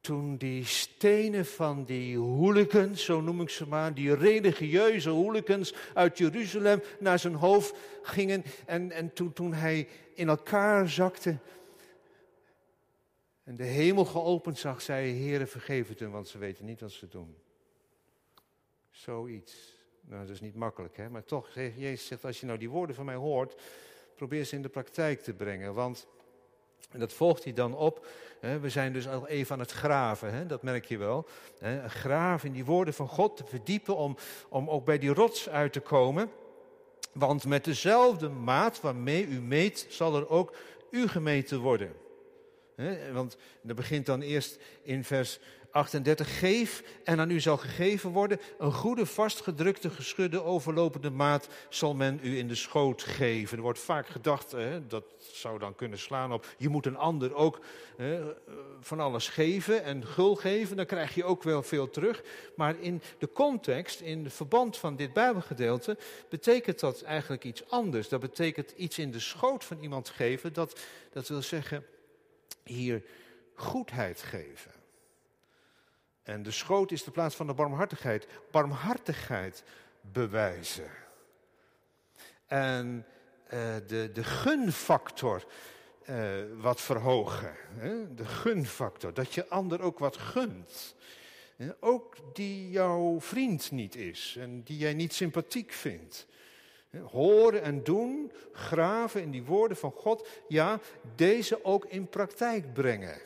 Toen 0.00 0.36
die 0.36 0.64
stenen 0.64 1.46
van 1.46 1.84
die 1.84 2.18
hooligans, 2.18 3.04
zo 3.04 3.20
noem 3.20 3.40
ik 3.40 3.48
ze 3.48 3.68
maar, 3.68 3.94
die 3.94 4.14
religieuze 4.14 5.10
hooligans 5.10 5.74
uit 5.94 6.18
Jeruzalem 6.18 6.82
naar 7.00 7.18
zijn 7.18 7.34
hoofd 7.34 7.76
gingen. 8.02 8.44
En, 8.66 8.90
en 8.90 9.12
toen, 9.12 9.52
hij 9.52 9.88
in 10.14 10.28
elkaar 10.28 10.88
zakte 10.88 11.38
en 13.42 13.56
de 13.56 13.64
hemel 13.64 14.04
geopend 14.04 14.58
zag, 14.58 14.82
zei 14.82 15.28
hij, 15.28 15.46
vergeef 15.46 15.88
het 15.88 16.00
hen, 16.00 16.10
want 16.10 16.28
ze 16.28 16.38
weten 16.38 16.64
niet 16.64 16.80
wat 16.80 16.92
ze 16.92 17.08
doen. 17.08 17.36
Zoiets. 18.90 19.83
Nou, 20.08 20.26
dat 20.26 20.34
is 20.34 20.40
niet 20.40 20.54
makkelijk, 20.54 20.96
hè? 20.96 21.10
maar 21.10 21.24
toch, 21.24 21.54
Jezus 21.54 22.06
zegt, 22.06 22.24
als 22.24 22.40
je 22.40 22.46
nou 22.46 22.58
die 22.58 22.70
woorden 22.70 22.96
van 22.96 23.04
mij 23.04 23.14
hoort, 23.14 23.54
probeer 24.14 24.44
ze 24.44 24.56
in 24.56 24.62
de 24.62 24.68
praktijk 24.68 25.20
te 25.20 25.32
brengen. 25.32 25.74
Want, 25.74 26.06
en 26.90 27.00
dat 27.00 27.12
volgt 27.12 27.44
hij 27.44 27.52
dan 27.52 27.76
op, 27.76 28.06
hè, 28.40 28.58
we 28.58 28.70
zijn 28.70 28.92
dus 28.92 29.08
al 29.08 29.28
even 29.28 29.52
aan 29.54 29.60
het 29.60 29.70
graven, 29.70 30.32
hè, 30.32 30.46
dat 30.46 30.62
merk 30.62 30.84
je 30.84 30.98
wel. 30.98 31.26
Hè, 31.58 31.88
graven 31.88 32.48
in 32.48 32.54
die 32.54 32.64
woorden 32.64 32.94
van 32.94 33.08
God, 33.08 33.36
te 33.36 33.44
verdiepen 33.44 33.96
om, 33.96 34.16
om 34.48 34.70
ook 34.70 34.84
bij 34.84 34.98
die 34.98 35.12
rots 35.12 35.48
uit 35.48 35.72
te 35.72 35.80
komen. 35.80 36.30
Want 37.12 37.46
met 37.46 37.64
dezelfde 37.64 38.28
maat 38.28 38.80
waarmee 38.80 39.26
u 39.26 39.40
meet, 39.40 39.86
zal 39.88 40.16
er 40.16 40.28
ook 40.28 40.56
u 40.90 41.08
gemeten 41.08 41.60
worden. 41.60 41.92
want 43.12 43.36
dat 43.62 43.76
begint 43.76 44.06
dan 44.06 44.20
eerst 44.20 44.58
in 44.82 45.04
vers 45.04 45.40
38, 45.74 46.38
geef 46.38 46.82
en 47.04 47.20
aan 47.20 47.30
u 47.30 47.40
zal 47.40 47.56
gegeven 47.56 48.10
worden. 48.10 48.40
Een 48.58 48.72
goede, 48.72 49.06
vastgedrukte, 49.06 49.90
geschudde, 49.90 50.42
overlopende 50.42 51.10
maat 51.10 51.48
zal 51.68 51.94
men 51.94 52.20
u 52.22 52.38
in 52.38 52.48
de 52.48 52.54
schoot 52.54 53.02
geven. 53.02 53.56
Er 53.56 53.62
wordt 53.62 53.78
vaak 53.78 54.06
gedacht, 54.06 54.52
hè, 54.52 54.86
dat 54.86 55.04
zou 55.18 55.58
dan 55.58 55.74
kunnen 55.74 55.98
slaan 55.98 56.32
op, 56.32 56.46
je 56.58 56.68
moet 56.68 56.86
een 56.86 56.96
ander 56.96 57.34
ook 57.34 57.60
hè, 57.96 58.22
van 58.80 59.00
alles 59.00 59.28
geven 59.28 59.84
en 59.84 60.06
gul 60.06 60.34
geven. 60.34 60.76
Dan 60.76 60.86
krijg 60.86 61.14
je 61.14 61.24
ook 61.24 61.42
wel 61.42 61.62
veel 61.62 61.90
terug. 61.90 62.22
Maar 62.56 62.80
in 62.80 63.02
de 63.18 63.32
context, 63.32 64.00
in 64.00 64.24
het 64.24 64.32
verband 64.32 64.76
van 64.76 64.96
dit 64.96 65.12
Bijbelgedeelte, 65.12 65.96
betekent 66.28 66.80
dat 66.80 67.02
eigenlijk 67.02 67.44
iets 67.44 67.70
anders. 67.70 68.08
Dat 68.08 68.20
betekent 68.20 68.70
iets 68.76 68.98
in 68.98 69.10
de 69.10 69.20
schoot 69.20 69.64
van 69.64 69.78
iemand 69.80 70.08
geven. 70.08 70.52
Dat, 70.52 70.80
dat 71.12 71.28
wil 71.28 71.42
zeggen, 71.42 71.84
hier 72.64 73.02
goedheid 73.54 74.22
geven. 74.22 74.73
En 76.24 76.42
de 76.42 76.50
schoot 76.50 76.90
is 76.92 77.04
de 77.04 77.10
plaats 77.10 77.34
van 77.34 77.46
de 77.46 77.54
barmhartigheid. 77.54 78.26
Barmhartigheid 78.50 79.64
bewijzen. 80.00 80.90
En 82.46 83.06
uh, 83.44 83.74
de, 83.86 84.10
de 84.12 84.24
gunfactor 84.24 85.44
uh, 86.10 86.32
wat 86.56 86.80
verhogen. 86.80 87.54
Hè? 87.74 88.14
De 88.14 88.24
gunfactor, 88.24 89.14
dat 89.14 89.34
je 89.34 89.48
ander 89.48 89.80
ook 89.80 89.98
wat 89.98 90.16
gunt. 90.16 90.94
Ook 91.80 92.16
die 92.32 92.70
jouw 92.70 93.20
vriend 93.20 93.70
niet 93.70 93.96
is 93.96 94.36
en 94.38 94.62
die 94.62 94.78
jij 94.78 94.94
niet 94.94 95.14
sympathiek 95.14 95.72
vindt. 95.72 96.26
Horen 97.02 97.62
en 97.62 97.84
doen, 97.84 98.32
graven 98.52 99.22
in 99.22 99.30
die 99.30 99.44
woorden 99.44 99.76
van 99.76 99.92
God, 99.92 100.28
ja, 100.48 100.80
deze 101.14 101.64
ook 101.64 101.84
in 101.84 102.08
praktijk 102.08 102.72
brengen. 102.72 103.20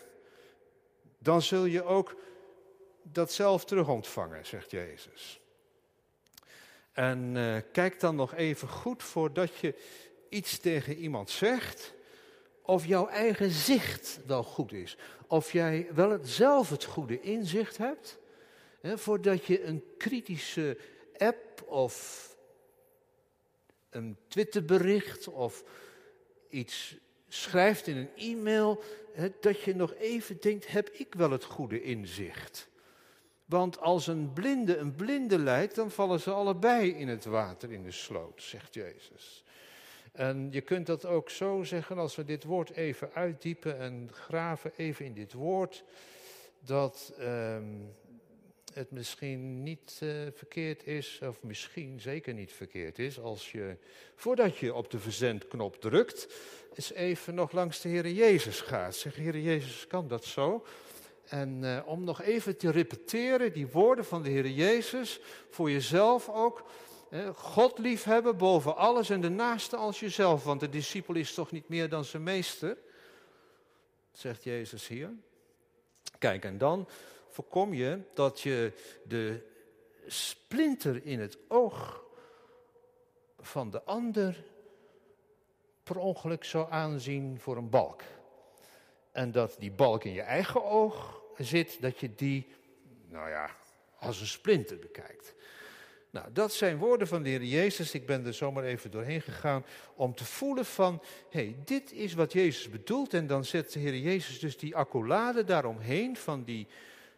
Dan 1.19 1.43
zul 1.43 1.65
je 1.65 1.85
ook 1.85 2.17
dat 3.13 3.33
zelf 3.33 3.65
terug 3.65 3.89
ontvangen, 3.89 4.47
zegt 4.47 4.71
Jezus. 4.71 5.41
En 6.93 7.35
uh, 7.35 7.57
kijk 7.73 8.01
dan 8.01 8.17
nog 8.17 8.35
even 8.35 8.69
goed 8.69 9.03
voordat 9.03 9.57
je 9.57 9.75
iets 10.29 10.59
tegen 10.59 10.97
iemand 10.97 11.31
zegt, 11.31 11.95
of 12.63 12.87
jouw 12.87 13.09
eigen 13.09 13.51
zicht 13.51 14.21
wel 14.27 14.43
goed 14.43 14.73
is. 14.73 14.97
Of 15.27 15.53
jij 15.53 15.89
wel 15.95 16.11
het, 16.11 16.29
zelf 16.29 16.71
het 16.71 16.85
goede 16.85 17.21
inzicht 17.21 17.77
hebt, 17.77 18.19
hè, 18.81 18.99
voordat 18.99 19.45
je 19.45 19.65
een 19.65 19.85
kritische 19.99 20.79
app 21.17 21.63
of 21.67 22.27
een 23.91 24.17
Twitterbericht 24.29 25.29
of 25.29 25.65
iets 26.49 26.97
schrijft 27.29 27.87
in 27.87 27.97
een 27.97 28.11
e-mail, 28.17 28.83
hè, 29.13 29.29
dat 29.41 29.61
je 29.61 29.75
nog 29.75 29.95
even 29.95 30.41
denkt, 30.41 30.67
heb 30.67 30.89
ik 30.89 31.15
wel 31.15 31.31
het 31.31 31.45
goede 31.45 31.83
inzicht? 31.83 32.69
Want 33.49 33.81
als 33.81 34.07
een 34.07 34.33
blinde 34.33 34.77
een 34.77 34.95
blinde 34.95 35.39
leidt, 35.39 35.75
dan 35.75 35.91
vallen 35.91 36.21
ze 36.21 36.31
allebei 36.31 36.91
in 36.91 37.09
het 37.09 37.25
water, 37.25 37.73
in 37.73 37.83
de 37.83 37.91
sloot, 37.91 38.43
zegt 38.43 38.75
Jezus. 38.75 39.45
En 40.13 40.49
je 40.51 40.61
kunt 40.61 40.87
dat 40.87 41.07
ook 41.07 41.31
zo 41.31 41.63
zeggen 41.63 41.99
als 41.99 42.17
we 42.17 42.25
dit 42.25 42.45
woord 42.45 42.71
even 42.71 43.13
uitdiepen 43.13 43.79
en 43.79 44.09
graven 44.13 44.73
even 44.77 45.05
in 45.05 45.15
dit 45.15 45.33
woord, 45.33 45.85
dat 46.61 47.13
ehm, 47.19 47.65
het 48.73 48.91
misschien 48.91 49.63
niet 49.63 50.01
uh, 50.03 50.11
verkeerd 50.35 50.87
is, 50.87 51.21
of 51.23 51.43
misschien 51.43 52.01
zeker 52.01 52.35
niet 52.35 52.53
verkeerd 52.53 52.99
is, 52.99 53.21
als 53.21 53.53
je, 53.53 53.77
voordat 54.15 54.57
je 54.57 54.75
op 54.75 54.91
de 54.91 54.99
verzendknop 54.99 55.81
drukt, 55.81 56.29
eens 56.75 56.93
even 56.93 57.35
nog 57.35 57.53
langs 57.53 57.81
de 57.81 57.89
Heer 57.89 58.09
Jezus 58.09 58.61
gaat. 58.61 58.95
Zeg, 58.97 59.17
Heer 59.17 59.39
Jezus, 59.39 59.87
kan 59.87 60.09
dat 60.09 60.25
zo? 60.25 60.65
En 61.29 61.63
uh, 61.63 61.81
om 61.85 62.05
nog 62.05 62.23
even 62.23 62.57
te 62.57 62.71
repeteren, 62.71 63.53
die 63.53 63.69
woorden 63.69 64.05
van 64.05 64.23
de 64.23 64.29
Heer 64.29 64.49
Jezus, 64.49 65.21
voor 65.51 65.71
jezelf 65.71 66.29
ook. 66.29 66.65
God 67.35 67.79
liefhebben 67.79 68.37
boven 68.37 68.77
alles 68.77 69.11
en 69.11 69.21
de 69.21 69.29
naaste 69.29 69.77
als 69.77 70.01
jezelf, 70.01 70.45
want 70.45 70.61
de 70.61 70.69
discipel 70.69 71.15
is 71.15 71.35
toch 71.35 71.51
niet 71.51 71.69
meer 71.69 71.89
dan 71.89 72.05
zijn 72.05 72.23
meester, 72.23 72.77
zegt 74.13 74.45
Jezus 74.45 74.89
hier. 74.89 75.11
Kijk, 76.19 76.45
en 76.45 76.59
dan 76.59 76.89
voorkom 77.29 77.75
je 77.75 78.01
dat 78.15 78.41
je 78.41 78.73
de 79.05 79.47
splinter 80.07 81.05
in 81.05 81.21
het 81.21 81.39
oog 81.49 82.05
van 83.39 83.71
de 83.71 83.83
ander 83.83 84.45
per 85.83 85.99
ongeluk 85.99 86.45
zou 86.45 86.71
aanzien 86.71 87.41
voor 87.41 87.57
een 87.57 87.71
balk. 87.71 88.03
En 89.13 89.33
dat 89.33 89.57
die 89.59 89.71
balk 89.71 90.05
in 90.05 90.13
je 90.13 90.23
eigen 90.23 90.65
oog 90.65 91.18
zit, 91.45 91.81
dat 91.81 92.01
je 92.01 92.15
die, 92.15 92.47
nou 93.09 93.29
ja, 93.29 93.51
als 93.99 94.21
een 94.21 94.27
splinter 94.27 94.79
bekijkt. 94.79 95.35
Nou, 96.11 96.27
dat 96.33 96.53
zijn 96.53 96.79
woorden 96.79 97.09
van 97.09 97.23
de 97.23 97.29
Heer 97.29 97.45
Jezus. 97.45 97.95
Ik 97.95 98.07
ben 98.07 98.27
er 98.27 98.35
zomaar 98.35 98.65
even 98.65 98.91
doorheen 98.91 99.21
gegaan 99.21 99.65
om 99.95 100.15
te 100.15 100.25
voelen 100.25 100.65
van, 100.65 101.03
hé, 101.31 101.41
hey, 101.41 101.57
dit 101.65 101.93
is 101.93 102.15
wat 102.15 102.33
Jezus 102.33 102.71
bedoelt. 102.71 103.15
En 103.15 103.27
dan 103.27 103.45
zet 103.45 103.73
de 103.73 103.79
Heer 103.79 103.97
Jezus 103.97 104.39
dus 104.39 104.57
die 104.57 104.77
accolade 104.77 105.45
daaromheen 105.45 106.17
van 106.17 106.45
die 106.45 106.67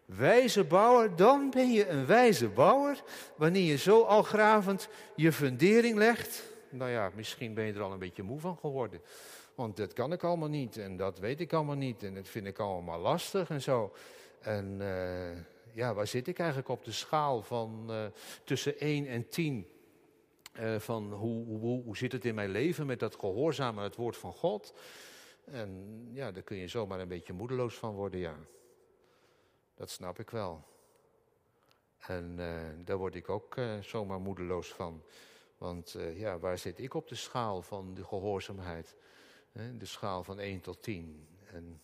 wijze 0.04 0.64
bouwer. 0.64 1.16
Dan 1.16 1.50
ben 1.50 1.72
je 1.72 1.88
een 1.88 2.06
wijze 2.06 2.48
bouwer 2.48 3.02
wanneer 3.36 3.70
je 3.70 3.76
zo 3.76 4.02
al 4.02 4.22
gravend 4.22 4.88
je 5.16 5.32
fundering 5.32 5.96
legt. 5.98 6.42
Nou 6.70 6.90
ja, 6.90 7.10
misschien 7.14 7.54
ben 7.54 7.64
je 7.64 7.72
er 7.72 7.82
al 7.82 7.92
een 7.92 7.98
beetje 7.98 8.22
moe 8.22 8.40
van 8.40 8.56
geworden. 8.56 9.00
Want 9.60 9.76
dat 9.76 9.92
kan 9.92 10.12
ik 10.12 10.22
allemaal 10.22 10.48
niet 10.48 10.76
en 10.76 10.96
dat 10.96 11.18
weet 11.18 11.40
ik 11.40 11.52
allemaal 11.52 11.76
niet 11.76 12.02
en 12.02 12.14
dat 12.14 12.28
vind 12.28 12.46
ik 12.46 12.58
allemaal 12.58 13.00
lastig 13.00 13.50
en 13.50 13.62
zo. 13.62 13.92
En 14.40 14.78
uh, 14.80 15.36
ja, 15.72 15.94
waar 15.94 16.06
zit 16.06 16.28
ik 16.28 16.38
eigenlijk 16.38 16.68
op 16.68 16.84
de 16.84 16.92
schaal 16.92 17.42
van 17.42 17.86
uh, 17.88 18.04
tussen 18.44 18.78
1 18.78 19.06
en 19.06 19.28
10? 19.28 19.68
Uh, 20.56 20.74
eh, 20.74 20.80
van 20.80 21.12
hoe, 21.12 21.46
hoe, 21.46 21.82
hoe 21.82 21.96
zit 21.96 22.12
het 22.12 22.24
in 22.24 22.34
mijn 22.34 22.50
leven 22.50 22.86
met 22.86 22.98
dat 22.98 23.16
gehoorzamen 23.16 23.84
het 23.84 23.96
woord 23.96 24.16
van 24.16 24.32
God? 24.32 24.74
En 25.44 26.08
ja, 26.12 26.32
daar 26.32 26.42
kun 26.42 26.56
je 26.56 26.68
zomaar 26.68 27.00
een 27.00 27.08
beetje 27.08 27.32
moedeloos 27.32 27.74
van 27.74 27.94
worden, 27.94 28.20
ja. 28.20 28.36
Dat 29.74 29.90
snap 29.90 30.18
ik 30.18 30.30
wel. 30.30 30.64
En 31.98 32.36
daar 32.84 32.96
word 32.96 33.14
ik 33.14 33.28
ook 33.28 33.56
zomaar 33.80 34.20
moedeloos 34.20 34.68
van. 34.68 35.02
Want 35.58 35.96
ja, 36.14 36.38
waar 36.38 36.58
zit 36.58 36.78
ik 36.78 36.94
op 36.94 37.08
de 37.08 37.14
schaal 37.14 37.62
van 37.62 37.94
de 37.94 38.04
gehoorzaamheid? 38.04 38.96
De 39.52 39.86
schaal 39.86 40.24
van 40.24 40.38
1 40.38 40.60
tot 40.60 40.82
10. 40.82 41.28
En, 41.52 41.82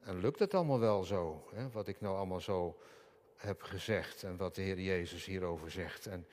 en 0.00 0.20
lukt 0.20 0.38
het 0.38 0.54
allemaal 0.54 0.78
wel 0.78 1.04
zo? 1.04 1.48
Hè? 1.54 1.70
Wat 1.70 1.88
ik 1.88 2.00
nou 2.00 2.16
allemaal 2.16 2.40
zo 2.40 2.80
heb 3.36 3.62
gezegd 3.62 4.22
en 4.22 4.36
wat 4.36 4.54
de 4.54 4.62
Heer 4.62 4.80
Jezus 4.80 5.24
hierover 5.24 5.70
zegt. 5.70 6.06
En 6.06 6.26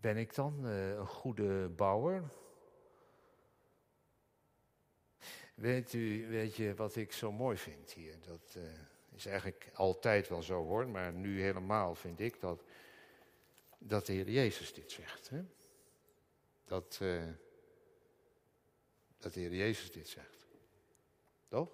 ben 0.00 0.16
ik 0.16 0.34
dan 0.34 0.66
uh, 0.66 0.90
een 0.90 1.06
goede 1.06 1.68
bouwer? 1.68 2.22
Weet 5.54 5.92
u, 5.92 6.26
weet 6.28 6.56
je 6.56 6.74
wat 6.74 6.96
ik 6.96 7.12
zo 7.12 7.32
mooi 7.32 7.56
vind 7.56 7.92
hier? 7.92 8.14
Dat 8.20 8.54
uh, 8.56 8.62
is 9.14 9.26
eigenlijk 9.26 9.70
altijd 9.74 10.28
wel 10.28 10.42
zo 10.42 10.64
hoor, 10.64 10.88
maar 10.88 11.12
nu 11.12 11.42
helemaal 11.42 11.94
vind 11.94 12.20
ik 12.20 12.40
dat, 12.40 12.64
dat 13.78 14.06
de 14.06 14.12
Heer 14.12 14.30
Jezus 14.30 14.74
dit 14.74 14.90
zegt. 14.90 15.28
Hè? 15.28 15.44
Dat, 16.72 16.98
uh, 17.02 17.24
dat 19.18 19.32
de 19.32 19.40
Heer 19.40 19.54
Jezus 19.54 19.92
dit 19.92 20.08
zegt. 20.08 20.46
Toch? 21.48 21.70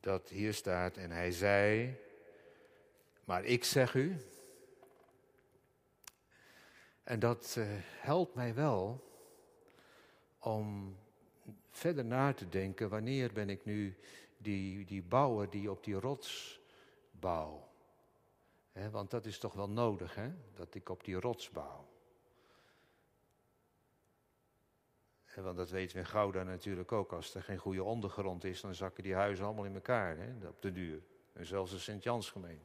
Dat 0.00 0.28
hier 0.28 0.54
staat 0.54 0.96
en 0.96 1.10
hij 1.10 1.30
zei, 1.30 1.96
maar 3.24 3.44
ik 3.44 3.64
zeg 3.64 3.94
u. 3.94 4.16
En 7.02 7.18
dat 7.18 7.54
uh, 7.58 7.66
helpt 7.80 8.34
mij 8.34 8.54
wel 8.54 9.04
om 10.38 10.96
verder 11.70 12.04
na 12.04 12.32
te 12.32 12.48
denken, 12.48 12.88
wanneer 12.88 13.32
ben 13.32 13.50
ik 13.50 13.64
nu 13.64 13.96
die, 14.36 14.84
die 14.84 15.02
bouwer 15.02 15.50
die 15.50 15.70
op 15.70 15.84
die 15.84 15.94
rots 15.94 16.60
bouw. 17.10 17.68
want 18.90 19.10
dat 19.10 19.26
is 19.26 19.38
toch 19.38 19.52
wel 19.52 19.68
nodig, 19.68 20.14
hè? 20.14 20.30
dat 20.54 20.74
ik 20.74 20.88
op 20.88 21.04
die 21.04 21.20
rots 21.20 21.50
bouw. 21.50 21.94
Want 25.42 25.56
dat 25.56 25.70
weten 25.70 25.96
we 25.96 26.02
in 26.02 26.08
Gouda 26.08 26.42
natuurlijk 26.42 26.92
ook. 26.92 27.12
Als 27.12 27.34
er 27.34 27.42
geen 27.42 27.58
goede 27.58 27.84
ondergrond 27.84 28.44
is, 28.44 28.60
dan 28.60 28.74
zakken 28.74 29.02
die 29.02 29.14
huizen 29.14 29.44
allemaal 29.44 29.64
in 29.64 29.74
elkaar 29.74 30.16
hè, 30.16 30.46
op 30.48 30.62
de 30.62 30.72
duur. 30.72 31.02
En 31.32 31.46
zelfs 31.46 31.70
de 31.70 31.78
Sint-Jansgemeente. 31.78 32.64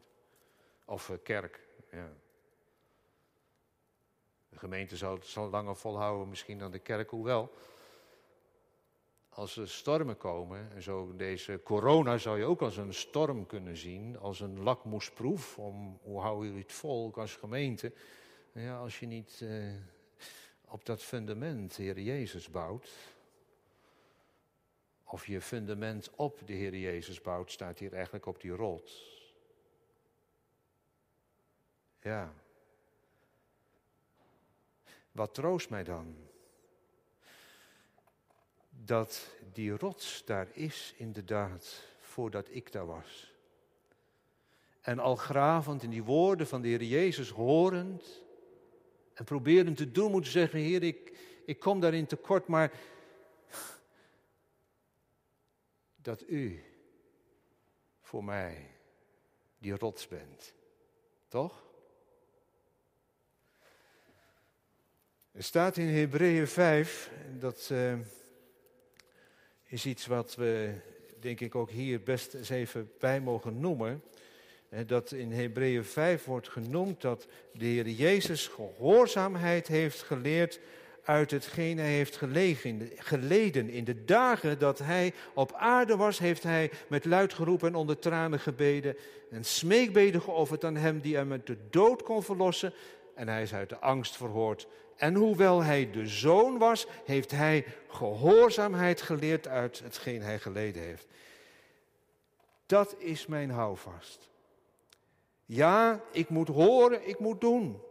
Of 0.86 1.10
uh, 1.10 1.18
kerk, 1.24 1.68
ja. 1.92 2.14
De 4.50 4.58
gemeente 4.58 4.98
zal 4.98 5.14
het 5.14 5.26
zal 5.26 5.50
langer 5.50 5.76
volhouden 5.76 6.30
misschien 6.30 6.58
dan 6.58 6.72
de 6.72 6.80
kerk, 6.80 7.10
hoewel. 7.10 7.52
Als 9.30 9.58
er 9.58 9.70
stormen 9.70 10.18
komen, 10.18 10.72
en 10.72 10.82
zo 10.82 11.16
deze 11.16 11.60
corona 11.64 12.18
zou 12.18 12.38
je 12.38 12.46
ook 12.46 12.62
als 12.62 12.78
een 12.78 12.94
storm 12.94 13.46
kunnen 13.46 13.78
zien, 13.78 14.20
als 14.20 14.40
een 14.40 14.64
lakmoesproef, 14.64 15.58
om 15.58 16.00
hoe 16.02 16.20
hou 16.20 16.48
je 16.48 16.58
het 16.58 16.72
vol 16.72 17.12
als 17.16 17.36
gemeente. 17.36 17.94
Ja, 18.52 18.78
als 18.78 19.00
je 19.00 19.06
niet 19.06 19.40
uh, 19.44 19.74
op 20.72 20.86
dat 20.86 21.04
fundament 21.04 21.76
de 21.76 21.84
Heer 21.84 22.00
Jezus 22.00 22.50
bouwt, 22.50 22.90
of 25.04 25.28
je 25.28 25.42
fundament 25.42 26.10
op 26.16 26.42
de 26.46 26.54
Heer 26.54 26.76
Jezus 26.76 27.22
bouwt, 27.22 27.52
staat 27.52 27.80
hier 27.80 27.94
eigenlijk 27.94 28.26
op 28.26 28.42
die 28.42 28.52
rots. 28.52 29.20
Ja. 32.02 32.34
Wat 35.12 35.34
troost 35.34 35.70
mij 35.70 35.84
dan? 35.84 36.16
Dat 38.70 39.28
die 39.54 39.78
rots 39.78 40.26
daar 40.26 40.48
is, 40.54 40.94
inderdaad, 40.98 41.84
voordat 42.00 42.48
ik 42.50 42.72
daar 42.72 42.86
was. 42.86 43.34
En 44.82 45.00
al 45.00 45.16
gravend 45.16 45.84
in 45.84 45.90
die 45.90 46.04
woorden 46.04 46.48
van 46.48 46.62
de 46.62 46.68
Heer 46.68 46.84
Jezus 46.84 47.30
horend 47.30 48.22
en 49.14 49.24
proberend 49.24 49.78
te 49.78 49.92
doen, 49.92 50.12
moeten 50.12 50.32
zeggen: 50.32 50.60
Heer, 50.60 50.84
ik, 50.84 51.18
ik 51.46 51.60
kom 51.60 51.80
daarin 51.80 52.06
tekort, 52.06 52.48
maar 52.48 52.72
dat 55.96 56.24
u 56.28 56.64
voor 58.02 58.24
mij 58.24 58.68
die 59.58 59.76
rots 59.76 60.08
bent. 60.08 60.54
Toch? 61.28 61.64
Er 65.32 65.44
staat 65.44 65.78
in 65.78 65.88
Hebreeën 65.88 66.48
5, 66.48 67.12
dat 67.40 67.70
uh, 67.72 68.00
is 69.64 69.86
iets 69.86 70.06
wat 70.06 70.36
we 70.36 70.80
denk 71.20 71.40
ik 71.40 71.56
ook 71.56 71.70
hier 71.70 72.04
best 72.04 72.34
eens 72.34 72.50
even 72.50 72.92
bij 73.00 73.22
mogen 73.22 73.60
noemen. 73.60 74.04
Dat 74.86 75.12
in 75.12 75.32
Hebreeën 75.32 75.86
5 75.86 76.26
wordt 76.26 76.50
genoemd 76.50 77.02
dat 77.02 77.28
de 77.54 77.66
Heer 77.66 77.88
Jezus 77.88 78.48
gehoorzaamheid 78.48 79.68
heeft 79.68 80.02
geleerd 80.02 80.60
uit 81.04 81.32
hetgeen 81.32 81.78
hij 81.78 81.92
heeft 81.92 82.16
geleden. 82.98 83.70
In 83.70 83.84
de 83.84 84.06
dagen 84.06 84.60
dat 84.60 84.80
hij 84.80 85.14
op 85.34 85.54
aarde 85.54 85.96
was, 85.96 86.20
heeft 86.20 86.44
hij 86.44 86.72
met 86.88 87.06
luid 87.06 87.34
geroep 87.34 87.64
en 87.64 87.76
onder 87.76 88.00
tranen 88.00 88.40
gebeden 88.40 88.96
en 89.32 89.44
smeekbeden 89.44 90.22
geofferd 90.22 90.64
aan 90.64 90.76
hem 90.76 91.00
die 91.00 91.16
hem 91.16 91.32
uit 91.32 91.48
de 91.48 91.58
dood 91.70 92.04
kon 92.04 92.24
verlossen. 92.24 92.74
En 93.16 93.28
hij 93.28 93.42
is 93.42 93.54
uit 93.54 93.70
de 93.70 93.80
angst 93.80 94.18
verhoord 94.18 94.68
en 95.02 95.16
hoewel 95.16 95.64
hij 95.64 95.92
de 95.92 96.08
zoon 96.08 96.58
was, 96.58 96.88
heeft 97.06 97.32
hij 97.32 97.66
gehoorzaamheid 97.88 99.02
geleerd 99.02 99.48
uit 99.48 99.80
hetgeen 99.80 100.22
hij 100.22 100.40
geleden 100.40 100.82
heeft. 100.82 101.08
Dat 102.66 102.96
is 102.98 103.26
mijn 103.26 103.50
houvast. 103.50 104.31
Ja, 105.54 106.04
ik 106.12 106.30
moet 106.30 106.48
horen, 106.48 107.08
ik 107.08 107.20
moet 107.20 107.42
doen. 107.42 107.82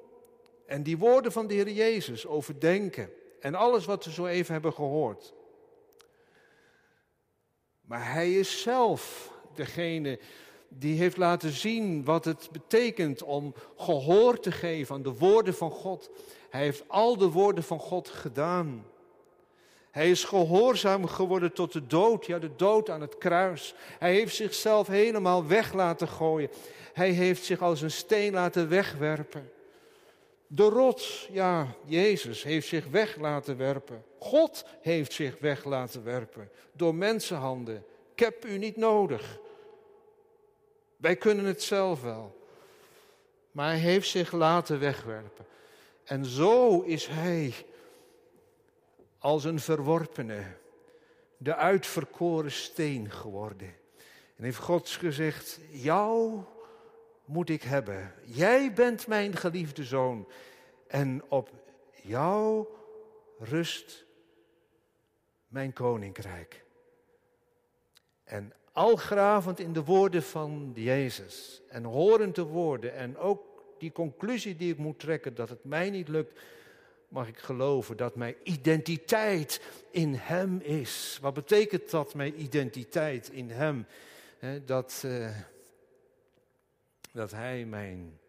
En 0.67 0.83
die 0.83 0.99
woorden 0.99 1.33
van 1.33 1.47
de 1.47 1.55
Heer 1.55 1.71
Jezus 1.71 2.27
overdenken. 2.27 3.11
En 3.41 3.55
alles 3.55 3.85
wat 3.85 4.05
we 4.05 4.11
zo 4.11 4.27
even 4.27 4.53
hebben 4.53 4.73
gehoord. 4.73 5.35
Maar 7.81 8.13
hij 8.13 8.35
is 8.35 8.63
zelf 8.63 9.33
degene 9.55 10.19
die 10.69 10.99
heeft 10.99 11.17
laten 11.17 11.51
zien 11.51 12.05
wat 12.05 12.25
het 12.25 12.49
betekent 12.53 13.23
om 13.23 13.55
gehoor 13.77 14.41
te 14.41 14.53
geven 14.53 14.95
aan 14.95 15.03
de 15.03 15.15
woorden 15.15 15.55
van 15.55 15.71
God. 15.71 16.11
Hij 16.51 16.63
heeft 16.63 16.89
al 16.89 17.17
de 17.17 17.31
woorden 17.31 17.65
van 17.65 17.79
God 17.79 18.09
gedaan. 18.09 18.87
Hij 19.91 20.11
is 20.11 20.25
gehoorzaam 20.25 21.07
geworden 21.07 21.53
tot 21.53 21.73
de 21.73 21.87
dood, 21.87 22.27
ja, 22.27 22.39
de 22.39 22.57
dood 22.57 22.91
aan 22.91 23.01
het 23.01 23.19
kruis. 23.19 23.75
Hij 23.99 24.13
heeft 24.13 24.35
zichzelf 24.35 24.87
helemaal 24.87 25.47
weg 25.47 25.73
laten 25.73 26.09
gooien. 26.09 26.51
Hij 26.93 27.11
heeft 27.11 27.45
zich 27.45 27.61
als 27.63 27.83
een 27.83 27.91
steen 27.91 28.33
laten 28.33 28.69
wegwerpen. 28.69 29.51
De 30.47 30.69
rots, 30.69 31.29
ja, 31.33 31.67
Jezus 31.85 32.43
heeft 32.43 32.69
zich 32.69 32.87
weg 32.87 33.17
laten 33.17 33.57
werpen. 33.57 34.05
God 34.19 34.65
heeft 34.81 35.13
zich 35.13 35.37
weg 35.39 35.65
laten 35.65 36.05
werpen 36.05 36.51
door 36.73 36.95
mensenhanden. 36.95 37.85
Ik 38.13 38.19
heb 38.19 38.45
u 38.45 38.59
niet 38.59 38.77
nodig. 38.77 39.39
Wij 40.97 41.17
kunnen 41.17 41.45
het 41.45 41.63
zelf 41.63 42.03
wel. 42.03 42.39
Maar 43.53 43.69
hij 43.69 43.79
heeft 43.79 44.09
zich 44.09 44.33
laten 44.33 44.81
wegwerpen. 44.81 45.47
En 46.05 46.25
zo 46.25 46.81
is 46.81 47.07
hij 47.07 47.55
als 49.21 49.45
een 49.45 49.61
verworpene, 49.61 50.43
de 51.37 51.55
uitverkoren 51.55 52.53
steen 52.53 53.11
geworden. 53.11 53.75
En 54.37 54.45
heeft 54.45 54.59
God 54.59 54.89
gezegd, 54.89 55.61
jou 55.71 56.41
moet 57.25 57.49
ik 57.49 57.63
hebben. 57.63 58.15
Jij 58.25 58.73
bent 58.73 59.07
mijn 59.07 59.37
geliefde 59.37 59.85
zoon. 59.85 60.29
En 60.87 61.23
op 61.29 61.51
jou 62.03 62.67
rust 63.39 64.07
mijn 65.49 65.73
koninkrijk. 65.73 66.65
En 68.25 68.53
al 68.73 68.97
gravend 68.97 69.59
in 69.59 69.73
de 69.73 69.85
woorden 69.85 70.23
van 70.23 70.73
Jezus 70.75 71.63
en 71.69 71.85
horend 71.85 72.35
de 72.35 72.43
woorden 72.43 72.95
en 72.95 73.17
ook 73.17 73.43
die 73.79 73.93
conclusie 73.93 74.57
die 74.57 74.73
ik 74.73 74.79
moet 74.79 74.99
trekken 74.99 75.35
dat 75.35 75.49
het 75.49 75.65
mij 75.65 75.91
niet 75.91 76.09
lukt, 76.09 76.41
mag 77.11 77.29
ik 77.29 77.39
geloven 77.39 77.97
dat 77.97 78.17
mijn 78.17 78.35
identiteit 78.43 79.61
in 79.91 80.15
Hem 80.15 80.61
is. 80.61 81.19
Wat 81.21 81.35
betekent 81.35 81.91
dat, 81.91 82.15
mijn 82.15 82.43
identiteit 82.43 83.29
in 83.29 83.51
Hem? 83.51 83.87
dat, 84.65 85.03
uh, 85.07 85.37
dat 87.13 87.31
Hij 87.31 87.65
mijn, 87.65 88.21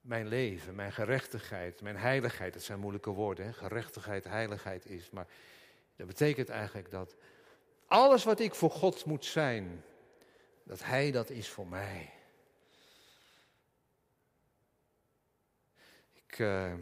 mijn 0.00 0.26
leven, 0.26 0.74
mijn 0.74 0.92
gerechtigheid, 0.92 1.80
mijn 1.82 1.96
heiligheid, 1.96 2.52
dat 2.52 2.62
zijn 2.62 2.78
moeilijke 2.78 3.10
woorden, 3.10 3.54
gerechtigheid, 3.54 4.24
heiligheid 4.24 4.86
is. 4.86 5.10
Maar 5.10 5.26
dat 5.96 6.06
betekent 6.06 6.48
eigenlijk 6.48 6.90
dat 6.90 7.16
alles 7.86 8.24
wat 8.24 8.40
ik 8.40 8.54
voor 8.54 8.70
God 8.70 9.04
moet 9.04 9.24
zijn, 9.24 9.84
dat 10.62 10.84
Hij 10.84 11.10
dat 11.10 11.30
is 11.30 11.48
voor 11.48 11.66
mij. 11.66 12.12
Ik, 16.12 16.38
uh, 16.38 16.74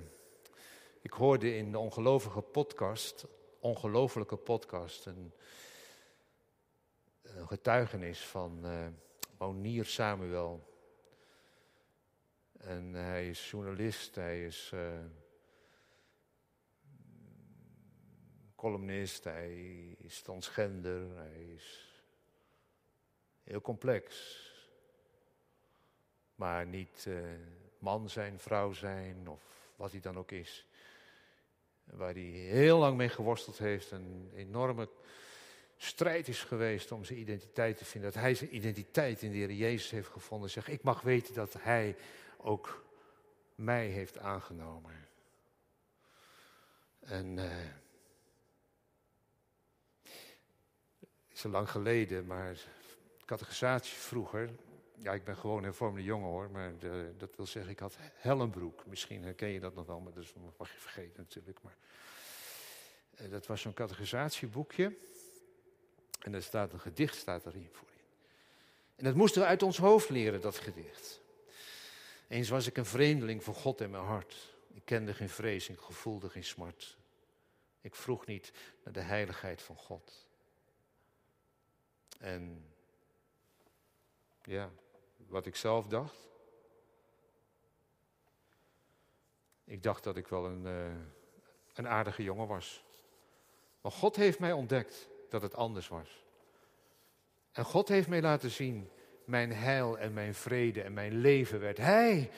ik 1.01 1.13
hoorde 1.13 1.57
in 1.57 1.73
de 1.73 1.79
ongelovige 1.79 2.41
podcast, 2.41 3.27
ongelofelijke 3.59 4.37
podcast, 4.37 5.07
een, 5.07 5.33
getuigenis 7.47 8.27
van 8.27 8.67
uh, 8.67 8.87
Monier 9.39 9.85
Samuel. 9.85 10.67
En 12.59 12.95
hij 12.95 13.29
is 13.29 13.51
journalist, 13.51 14.15
hij 14.15 14.45
is 14.45 14.71
uh, 14.75 14.99
columnist, 18.57 19.25
hij 19.25 19.57
is 19.99 20.23
transgender, 20.23 21.17
hij 21.17 21.45
is 21.55 21.95
heel 23.43 23.61
complex. 23.61 24.37
Maar 26.35 26.67
niet 26.67 27.05
uh, 27.09 27.21
man 27.79 28.09
zijn, 28.09 28.39
vrouw 28.39 28.73
zijn 28.73 29.29
of 29.29 29.73
wat 29.77 29.91
hij 29.91 30.01
dan 30.01 30.19
ook 30.19 30.31
is. 30.31 30.68
Waar 31.91 32.13
hij 32.13 32.23
heel 32.23 32.79
lang 32.79 32.97
mee 32.97 33.09
geworsteld 33.09 33.59
heeft, 33.59 33.91
een 33.91 34.31
enorme 34.35 34.89
strijd 35.77 36.29
is 36.29 36.43
geweest 36.43 36.93
om 36.93 37.05
zijn 37.05 37.19
identiteit 37.19 37.79
te 37.79 37.85
vinden. 37.85 38.13
Dat 38.13 38.23
hij 38.23 38.35
zijn 38.35 38.57
identiteit 38.57 39.23
in 39.23 39.31
de 39.31 39.37
Heer 39.37 39.53
Jezus 39.53 39.91
heeft 39.91 40.09
gevonden. 40.09 40.51
Zeg, 40.51 40.69
ik 40.69 40.83
mag 40.83 41.01
weten 41.01 41.35
dat 41.35 41.55
hij 41.59 41.97
ook 42.37 42.85
mij 43.55 43.87
heeft 43.87 44.19
aangenomen. 44.19 45.07
En 47.01 47.39
uh, 47.39 47.57
is 51.29 51.45
al 51.45 51.51
lang 51.51 51.71
geleden, 51.71 52.27
maar 52.27 52.57
catechisatie 53.25 53.97
vroeger. 53.97 54.51
Ja, 55.01 55.13
ik 55.13 55.25
ben 55.25 55.37
gewoon 55.37 55.59
een 55.59 55.65
hervormde 55.65 56.03
jongen 56.03 56.29
hoor, 56.29 56.51
maar 56.51 56.79
de, 56.79 57.15
dat 57.17 57.37
wil 57.37 57.47
zeggen, 57.47 57.73
ik 57.73 57.79
had 57.79 57.97
Hellenbroek. 57.99 58.87
Misschien 58.87 59.23
herken 59.23 59.49
je 59.49 59.61
dat 59.61 59.75
nog 59.75 59.87
wel, 59.87 60.01
maar 60.01 60.13
dat 60.13 60.25
mag 60.57 60.73
je 60.73 60.79
vergeten 60.79 61.15
natuurlijk. 61.17 61.59
Maar, 61.63 61.77
uh, 63.21 63.31
dat 63.31 63.47
was 63.47 63.61
zo'n 63.61 63.75
categorisatieboekje. 63.75 64.97
En 66.19 66.35
er 66.35 66.43
staat 66.43 66.73
een 66.73 66.81
gedicht 66.81 67.17
staat 67.17 67.47
erin 67.47 67.69
voor 67.73 67.89
je. 67.97 68.03
En 68.97 69.05
dat 69.05 69.15
moesten 69.15 69.43
we 69.43 69.49
uit 69.49 69.63
ons 69.63 69.79
hoofd 69.79 70.09
leren, 70.09 70.41
dat 70.41 70.59
gedicht. 70.59 71.21
Eens 72.29 72.49
was 72.49 72.67
ik 72.67 72.77
een 72.77 72.87
vreemdeling 72.87 73.45
voor 73.45 73.55
God 73.55 73.81
in 73.81 73.91
mijn 73.91 74.05
hart. 74.05 74.55
Ik 74.73 74.85
kende 74.85 75.15
geen 75.15 75.29
vrees, 75.29 75.69
ik 75.69 75.79
gevoelde 75.79 76.29
geen 76.31 76.45
smart. 76.45 76.97
Ik 77.81 77.95
vroeg 77.95 78.27
niet 78.27 78.53
naar 78.85 78.93
de 78.93 79.01
heiligheid 79.01 79.63
van 79.63 79.77
God. 79.77 80.27
En 82.19 82.65
ja, 84.43 84.71
wat 85.29 85.47
ik 85.47 85.57
zelf 85.57 85.87
dacht. 85.87 86.29
Ik 89.65 89.83
dacht 89.83 90.05
dat 90.05 90.17
ik 90.17 90.29
wel 90.29 90.47
een, 90.47 90.65
uh, 90.67 91.05
een 91.75 91.89
aardige 91.89 92.23
jongen 92.23 92.47
was. 92.47 92.85
Maar 93.81 93.93
God 93.93 94.17
heeft 94.17 94.39
mij 94.39 94.53
ontdekt 94.53 95.09
dat 95.29 95.43
het 95.43 95.55
anders 95.55 95.89
was. 95.89 96.25
En 97.53 97.65
God 97.65 97.89
heeft 97.89 98.09
mij 98.09 98.21
laten 98.21 98.51
zien, 98.51 98.91
mijn 99.25 99.53
heil 99.53 99.99
en 99.99 100.13
mijn 100.13 100.35
vrede 100.35 100.83
en 100.83 100.93
mijn 100.93 101.21
leven 101.21 101.61
werd 101.61 101.77
Hij. 101.77 102.31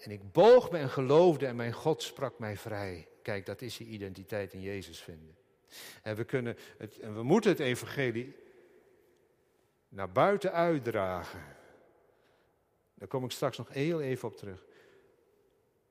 En 0.00 0.10
ik 0.10 0.32
boog 0.32 0.70
me 0.70 0.78
en 0.78 0.90
geloofde 0.90 1.46
en 1.46 1.56
mijn 1.56 1.72
God 1.72 2.02
sprak 2.02 2.38
mij 2.38 2.56
vrij. 2.56 3.08
Kijk, 3.22 3.46
dat 3.46 3.62
is 3.62 3.78
je 3.78 3.84
identiteit 3.84 4.52
in 4.52 4.60
Jezus 4.60 5.00
vinden. 5.00 5.36
En 6.02 6.16
we, 6.16 6.24
kunnen 6.24 6.56
het, 6.78 6.98
en 6.98 7.14
we 7.14 7.22
moeten 7.22 7.50
het 7.50 7.60
evangelie 7.60 8.36
naar 9.88 10.12
buiten 10.12 10.52
uitdragen. 10.52 11.60
Daar 13.02 13.10
kom 13.10 13.24
ik 13.24 13.30
straks 13.30 13.58
nog 13.58 13.68
heel 13.68 14.00
even 14.00 14.28
op 14.28 14.36
terug. 14.36 14.64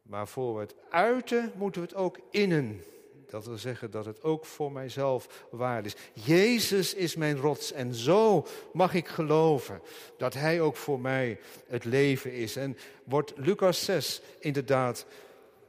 Maar 0.02 0.28
voor 0.28 0.60
het 0.60 0.76
uiten, 0.89 1.52
moeten 1.56 1.82
we 1.82 1.88
het 1.88 1.97
ook 1.97 2.19
innen. 2.30 2.84
Dat 3.28 3.45
wil 3.45 3.58
zeggen 3.58 3.91
dat 3.91 4.06
het 4.06 4.24
ook 4.24 4.45
voor 4.45 4.71
mijzelf 4.71 5.45
waar 5.50 5.86
is. 5.86 5.95
Jezus 6.13 6.93
is 6.93 7.15
mijn 7.15 7.38
rots 7.38 7.71
en 7.71 7.93
zo 7.93 8.47
mag 8.74 8.93
ik 8.93 9.08
geloven 9.08 9.82
dat 10.17 10.34
Hij 10.34 10.62
ook 10.62 10.76
voor 10.76 11.00
mij 11.00 11.39
het 11.67 11.84
leven 11.84 12.34
is. 12.34 12.56
En 12.56 12.78
wordt 13.04 13.34
Lucas 13.36 13.86
6 13.86 14.21
inderdaad, 14.39 15.06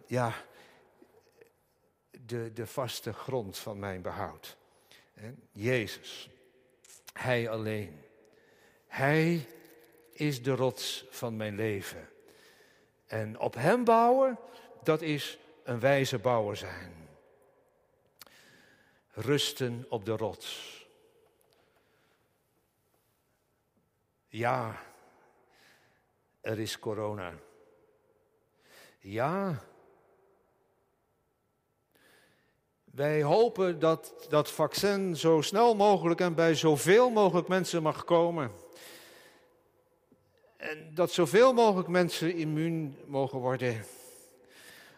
ja, 0.06 0.34
de, 2.10 2.52
de 2.52 2.66
vaste 2.66 3.12
grond 3.12 3.58
van 3.58 3.78
mijn 3.78 4.02
behoud. 4.02 4.56
Jezus, 5.52 6.30
Hij 7.12 7.48
alleen. 7.48 8.00
Hij 8.86 9.46
is 10.26 10.42
de 10.42 10.54
rots 10.54 11.04
van 11.10 11.36
mijn 11.36 11.54
leven. 11.54 12.08
En 13.06 13.38
op 13.38 13.54
Hem 13.54 13.84
bouwen, 13.84 14.38
dat 14.82 15.02
is 15.02 15.38
een 15.64 15.80
wijze 15.80 16.18
bouwer 16.18 16.56
zijn 16.56 17.02
rusten 19.12 19.86
op 19.88 20.04
de 20.04 20.16
rots. 20.16 20.80
Ja, 24.28 24.82
er 26.40 26.58
is 26.58 26.78
corona. 26.78 27.32
Ja. 28.98 29.64
Wij 32.84 33.22
hopen 33.22 33.78
dat 33.78 34.26
dat 34.28 34.50
vaccin 34.50 35.16
zo 35.16 35.40
snel 35.40 35.74
mogelijk 35.74 36.20
en 36.20 36.34
bij 36.34 36.54
zoveel 36.54 37.10
mogelijk 37.10 37.48
mensen 37.48 37.82
mag 37.82 38.04
komen. 38.04 38.61
En 40.62 40.90
dat 40.94 41.10
zoveel 41.10 41.52
mogelijk 41.52 41.88
mensen 41.88 42.34
immuun 42.34 42.96
mogen 43.06 43.38
worden. 43.38 43.84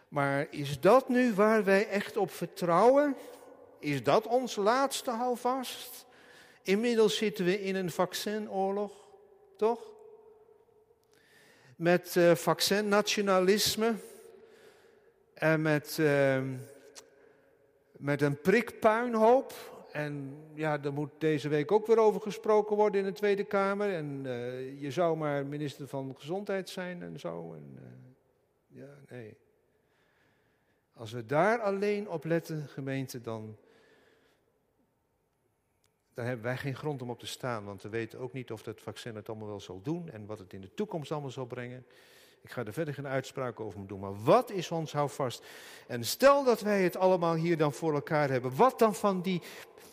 Maar 0.07 0.47
is 0.49 0.79
dat 0.79 1.09
nu 1.09 1.33
waar 1.33 1.63
wij 1.63 1.87
echt 1.87 2.17
op 2.17 2.31
vertrouwen? 2.31 3.15
Is 3.79 4.03
dat 4.03 4.27
ons 4.27 4.55
laatste 4.55 5.11
houvast? 5.11 6.05
Inmiddels 6.61 7.17
zitten 7.17 7.45
we 7.45 7.61
in 7.61 7.75
een 7.75 7.91
vaccinoorlog, 7.91 8.91
toch? 9.57 9.79
Met 11.75 12.15
uh, 12.15 12.35
vaccinnationalisme 12.35 13.93
en 15.33 15.61
met, 15.61 15.97
uh, 15.99 16.41
met 17.91 18.21
een 18.21 18.41
prikpuinhoop. 18.41 19.53
En 19.95 20.37
ja, 20.53 20.77
daar 20.77 20.93
moet 20.93 21.11
deze 21.17 21.49
week 21.49 21.71
ook 21.71 21.87
weer 21.87 21.97
over 21.97 22.21
gesproken 22.21 22.75
worden 22.75 22.99
in 22.99 23.07
de 23.07 23.13
Tweede 23.13 23.43
Kamer. 23.43 23.93
En 23.93 24.25
uh, 24.25 24.81
je 24.81 24.91
zou 24.91 25.17
maar 25.17 25.45
minister 25.45 25.87
van 25.87 26.15
Gezondheid 26.17 26.69
zijn 26.69 27.01
en 27.01 27.19
zo. 27.19 27.53
En, 27.53 27.77
ja, 28.67 28.97
nee. 29.09 29.37
Als 30.93 31.11
we 31.11 31.25
daar 31.25 31.59
alleen 31.59 32.09
op 32.09 32.23
letten, 32.23 32.67
gemeente, 32.67 33.21
dan 33.21 33.57
daar 36.13 36.25
hebben 36.25 36.45
wij 36.45 36.57
geen 36.57 36.75
grond 36.75 37.01
om 37.01 37.09
op 37.09 37.19
te 37.19 37.27
staan, 37.27 37.65
want 37.65 37.81
we 37.81 37.89
weten 37.89 38.19
ook 38.19 38.33
niet 38.33 38.51
of 38.51 38.63
dat 38.63 38.81
vaccin 38.81 39.15
het 39.15 39.29
allemaal 39.29 39.47
wel 39.47 39.59
zal 39.59 39.81
doen 39.81 40.09
en 40.09 40.25
wat 40.25 40.39
het 40.39 40.53
in 40.53 40.61
de 40.61 40.73
toekomst 40.73 41.11
allemaal 41.11 41.31
zal 41.31 41.45
brengen. 41.45 41.85
Ik 42.45 42.51
ga 42.51 42.65
er 42.65 42.73
verder 42.73 42.93
geen 42.93 43.07
uitspraak 43.07 43.59
over 43.59 43.87
doen, 43.87 43.99
maar 43.99 44.23
wat 44.23 44.51
is 44.51 44.71
ons 44.71 44.93
houvast? 44.93 45.45
En 45.87 46.03
stel 46.03 46.43
dat 46.43 46.61
wij 46.61 46.83
het 46.83 46.95
allemaal 46.95 47.35
hier 47.35 47.57
dan 47.57 47.73
voor 47.73 47.93
elkaar 47.93 48.29
hebben, 48.29 48.55
wat 48.55 48.79
dan 48.79 48.95
van 48.95 49.21
die 49.21 49.41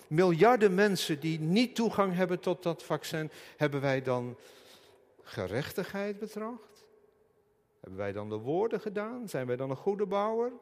miljarden 0.06 0.74
mensen 0.74 1.20
die 1.20 1.40
niet 1.40 1.74
toegang 1.74 2.14
hebben 2.14 2.40
tot 2.40 2.62
dat 2.62 2.82
vaccin, 2.82 3.30
hebben 3.56 3.80
wij 3.80 4.02
dan 4.02 4.36
gerechtigheid 5.22 6.18
betracht? 6.18 6.86
Hebben 7.80 7.98
wij 7.98 8.12
dan 8.12 8.28
de 8.28 8.36
woorden 8.36 8.80
gedaan? 8.80 9.28
Zijn 9.28 9.46
wij 9.46 9.56
dan 9.56 9.70
een 9.70 9.76
goede 9.76 10.06
bouwer? 10.06 10.52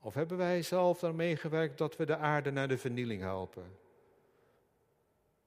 Of 0.00 0.14
hebben 0.14 0.36
wij 0.36 0.62
zelf 0.62 1.04
aan 1.04 1.16
meegewerkt 1.16 1.78
dat 1.78 1.96
we 1.96 2.06
de 2.06 2.16
aarde 2.16 2.50
naar 2.50 2.68
de 2.68 2.78
vernieling 2.78 3.22
helpen? 3.22 3.76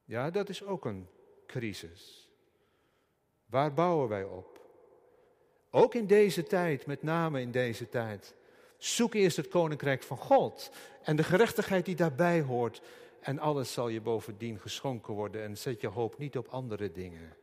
Ja, 0.03 0.29
dat 0.29 0.49
is 0.49 0.63
ook 0.63 0.85
een 0.85 1.07
crisis. 1.47 2.30
Waar 3.51 3.73
bouwen 3.73 4.07
wij 4.07 4.23
op? 4.23 4.59
Ook 5.69 5.95
in 5.95 6.07
deze 6.07 6.43
tijd, 6.43 6.85
met 6.85 7.03
name 7.03 7.41
in 7.41 7.51
deze 7.51 7.89
tijd. 7.89 8.35
Zoek 8.77 9.13
eerst 9.13 9.37
het 9.37 9.47
koninkrijk 9.47 10.03
van 10.03 10.17
God 10.17 10.71
en 11.03 11.15
de 11.15 11.23
gerechtigheid 11.23 11.85
die 11.85 11.95
daarbij 11.95 12.41
hoort. 12.41 12.81
En 13.19 13.39
alles 13.39 13.73
zal 13.73 13.87
je 13.87 14.01
bovendien 14.01 14.59
geschonken 14.59 15.13
worden. 15.13 15.43
En 15.43 15.57
zet 15.57 15.81
je 15.81 15.87
hoop 15.87 16.17
niet 16.17 16.37
op 16.37 16.47
andere 16.47 16.91
dingen 16.91 17.35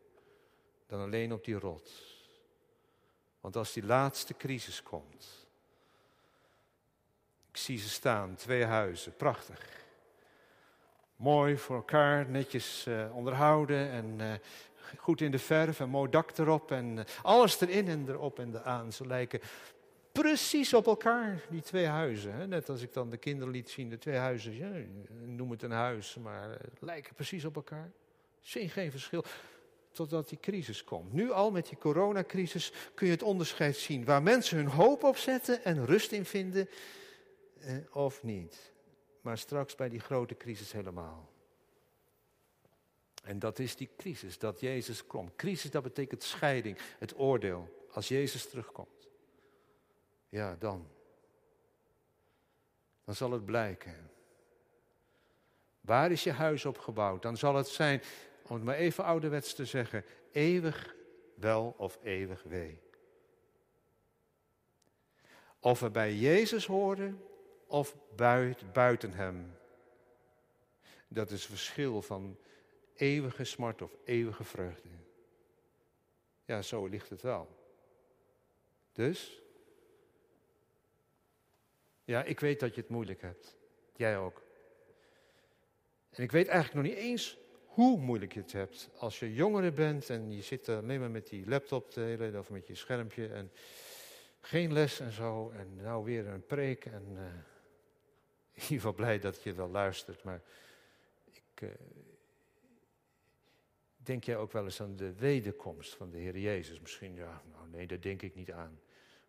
dan 0.86 1.00
alleen 1.00 1.32
op 1.32 1.44
die 1.44 1.58
rots. 1.58 2.16
Want 3.40 3.56
als 3.56 3.72
die 3.72 3.84
laatste 3.84 4.34
crisis 4.36 4.82
komt, 4.82 5.46
ik 7.50 7.56
zie 7.56 7.78
ze 7.78 7.88
staan, 7.88 8.34
twee 8.34 8.64
huizen, 8.64 9.16
prachtig. 9.16 9.86
Mooi 11.16 11.56
voor 11.56 11.76
elkaar, 11.76 12.28
netjes 12.28 12.86
uh, 12.88 13.16
onderhouden 13.16 13.90
en 13.90 14.18
uh, 14.18 14.32
goed 14.96 15.20
in 15.20 15.30
de 15.30 15.38
verf 15.38 15.80
en 15.80 15.88
mooi 15.88 16.10
dak 16.10 16.38
erop 16.38 16.70
en 16.70 16.96
uh, 16.96 17.04
alles 17.22 17.60
erin 17.60 17.88
en 17.88 18.08
erop 18.08 18.38
en 18.38 18.54
eraan. 18.54 18.92
Ze 18.92 19.06
lijken 19.06 19.40
precies 20.12 20.74
op 20.74 20.86
elkaar, 20.86 21.42
die 21.50 21.60
twee 21.60 21.86
huizen. 21.86 22.32
Hè? 22.32 22.46
Net 22.46 22.68
als 22.68 22.82
ik 22.82 22.92
dan 22.92 23.10
de 23.10 23.16
kinderen 23.16 23.52
liet 23.52 23.70
zien, 23.70 23.88
de 23.88 23.98
twee 23.98 24.16
huizen, 24.16 24.56
ja, 24.56 24.70
noem 25.24 25.50
het 25.50 25.62
een 25.62 25.70
huis, 25.70 26.16
maar 26.22 26.60
lijken 26.80 27.14
precies 27.14 27.44
op 27.44 27.56
elkaar. 27.56 27.90
Zie 28.40 28.68
geen 28.68 28.90
verschil 28.90 29.24
totdat 29.92 30.28
die 30.28 30.40
crisis 30.40 30.84
komt. 30.84 31.12
Nu 31.12 31.30
al 31.30 31.50
met 31.50 31.68
die 31.68 31.78
coronacrisis 31.78 32.72
kun 32.94 33.06
je 33.06 33.12
het 33.12 33.22
onderscheid 33.22 33.76
zien. 33.76 34.04
Waar 34.04 34.22
mensen 34.22 34.56
hun 34.56 34.66
hoop 34.66 35.02
op 35.02 35.16
zetten 35.16 35.64
en 35.64 35.86
rust 35.86 36.12
in 36.12 36.24
vinden, 36.24 36.68
of 37.92 38.22
niet. 38.22 38.72
Maar 39.20 39.38
straks 39.38 39.74
bij 39.74 39.88
die 39.88 40.00
grote 40.00 40.36
crisis 40.36 40.72
helemaal. 40.72 41.28
En 43.28 43.38
dat 43.38 43.58
is 43.58 43.76
die 43.76 43.90
crisis, 43.96 44.38
dat 44.38 44.60
Jezus 44.60 45.06
komt. 45.06 45.36
Crisis, 45.36 45.70
dat 45.70 45.82
betekent 45.82 46.22
scheiding, 46.22 46.78
het 46.98 47.18
oordeel. 47.18 47.86
Als 47.90 48.08
Jezus 48.08 48.48
terugkomt. 48.48 49.08
Ja, 50.28 50.56
dan. 50.58 50.88
Dan 53.04 53.14
zal 53.14 53.30
het 53.30 53.44
blijken. 53.44 54.10
Waar 55.80 56.10
is 56.10 56.24
je 56.24 56.32
huis 56.32 56.64
opgebouwd? 56.64 57.22
Dan 57.22 57.36
zal 57.36 57.54
het 57.54 57.68
zijn, 57.68 58.02
om 58.42 58.54
het 58.54 58.64
maar 58.64 58.74
even 58.74 59.04
ouderwets 59.04 59.54
te 59.54 59.64
zeggen, 59.64 60.04
eeuwig 60.32 60.94
wel 61.34 61.74
of 61.76 61.98
eeuwig 62.02 62.42
wee. 62.42 62.80
Of 65.60 65.80
we 65.80 65.90
bij 65.90 66.14
Jezus 66.14 66.66
horen 66.66 67.24
of 67.66 67.96
buiten 68.72 69.12
Hem. 69.12 69.56
Dat 71.08 71.30
is 71.30 71.46
verschil 71.46 72.02
van 72.02 72.38
eeuwige 72.98 73.44
smart 73.44 73.82
of 73.82 73.96
eeuwige 74.04 74.44
vreugde. 74.44 74.88
Ja, 76.44 76.62
zo 76.62 76.86
ligt 76.86 77.10
het 77.10 77.22
wel. 77.22 77.56
Dus, 78.92 79.42
ja, 82.04 82.24
ik 82.24 82.40
weet 82.40 82.60
dat 82.60 82.74
je 82.74 82.80
het 82.80 82.90
moeilijk 82.90 83.22
hebt. 83.22 83.56
Jij 83.96 84.18
ook. 84.18 84.42
En 86.10 86.22
ik 86.22 86.32
weet 86.32 86.48
eigenlijk 86.48 86.86
nog 86.86 86.94
niet 86.94 87.04
eens 87.04 87.38
hoe 87.64 87.98
moeilijk 87.98 88.32
je 88.32 88.40
het 88.40 88.52
hebt. 88.52 88.90
Als 88.96 89.18
je 89.18 89.34
jongere 89.34 89.72
bent 89.72 90.10
en 90.10 90.32
je 90.32 90.42
zit 90.42 90.68
alleen 90.68 91.00
maar 91.00 91.10
met 91.10 91.28
die 91.28 91.48
laptop 91.48 91.90
te 91.90 92.00
hele 92.00 92.38
of 92.38 92.50
met 92.50 92.66
je 92.66 92.74
schermpje 92.74 93.28
en 93.28 93.52
geen 94.40 94.72
les 94.72 95.00
en 95.00 95.12
zo. 95.12 95.50
En 95.50 95.76
nou 95.76 96.04
weer 96.04 96.26
een 96.26 96.46
preek 96.46 96.84
en 96.84 97.16
in 98.52 98.62
ieder 98.62 98.76
geval 98.76 98.92
blij 98.92 99.18
dat 99.18 99.42
je 99.42 99.52
wel 99.52 99.68
luistert. 99.68 100.22
Maar 100.22 100.42
ik, 101.24 101.60
uh, 101.60 101.70
denk 104.08 104.24
jij 104.24 104.36
ook 104.36 104.52
wel 104.52 104.64
eens 104.64 104.80
aan 104.80 104.96
de 104.96 105.12
wederkomst 105.12 105.94
van 105.94 106.10
de 106.10 106.18
Heer 106.18 106.38
Jezus? 106.38 106.80
Misschien, 106.80 107.14
ja, 107.14 107.42
nou 107.52 107.68
nee, 107.68 107.86
daar 107.86 108.00
denk 108.00 108.22
ik 108.22 108.34
niet 108.34 108.52
aan. 108.52 108.80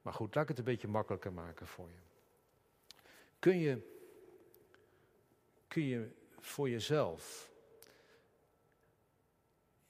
Maar 0.01 0.13
goed, 0.13 0.35
laat 0.35 0.43
ik 0.43 0.49
het 0.49 0.57
een 0.57 0.63
beetje 0.63 0.87
makkelijker 0.87 1.33
maken 1.33 1.67
voor 1.67 1.89
je. 1.89 1.99
Kun 3.39 3.57
je, 3.57 3.81
kun 5.67 5.83
je 5.83 6.09
voor 6.39 6.69
jezelf 6.69 7.51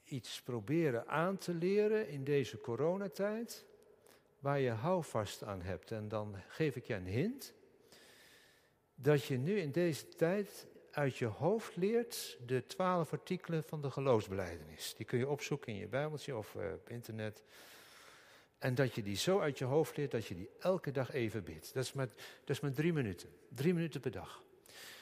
iets 0.03 0.41
proberen 0.41 1.07
aan 1.07 1.37
te 1.37 1.53
leren 1.53 2.07
in 2.07 2.23
deze 2.23 2.59
coronatijd 2.59 3.65
waar 4.39 4.59
je 4.59 4.71
houvast 4.71 5.43
aan 5.43 5.61
hebt? 5.61 5.91
En 5.91 6.07
dan 6.07 6.35
geef 6.47 6.75
ik 6.75 6.85
je 6.85 6.93
een 6.93 7.07
hint 7.07 7.53
dat 8.95 9.23
je 9.23 9.37
nu 9.37 9.59
in 9.59 9.71
deze 9.71 10.07
tijd 10.07 10.67
uit 10.91 11.17
je 11.17 11.25
hoofd 11.25 11.75
leert 11.75 12.37
de 12.45 12.65
twaalf 12.65 13.11
artikelen 13.11 13.63
van 13.63 13.81
de 13.81 13.91
geloofsbeleidenis. 13.91 14.93
Die 14.97 15.05
kun 15.05 15.19
je 15.19 15.27
opzoeken 15.27 15.73
in 15.73 15.79
je 15.79 15.87
Bijbeltje 15.87 16.37
of 16.37 16.53
uh, 16.53 16.73
op 16.73 16.89
internet. 16.89 17.43
En 18.57 18.75
dat 18.75 18.93
je 18.93 19.03
die 19.03 19.15
zo 19.15 19.39
uit 19.39 19.57
je 19.57 19.65
hoofd 19.65 19.97
leert 19.97 20.11
dat 20.11 20.25
je 20.25 20.35
die 20.35 20.49
elke 20.59 20.91
dag 20.91 21.13
even 21.13 21.43
bidt. 21.43 21.73
Dat 21.73 21.83
is 21.83 21.93
maar, 21.93 22.07
dat 22.43 22.63
is 22.63 22.73
drie 22.73 22.93
minuten. 22.93 23.29
Drie 23.49 23.73
minuten 23.73 24.01
per 24.01 24.11
dag. 24.11 24.43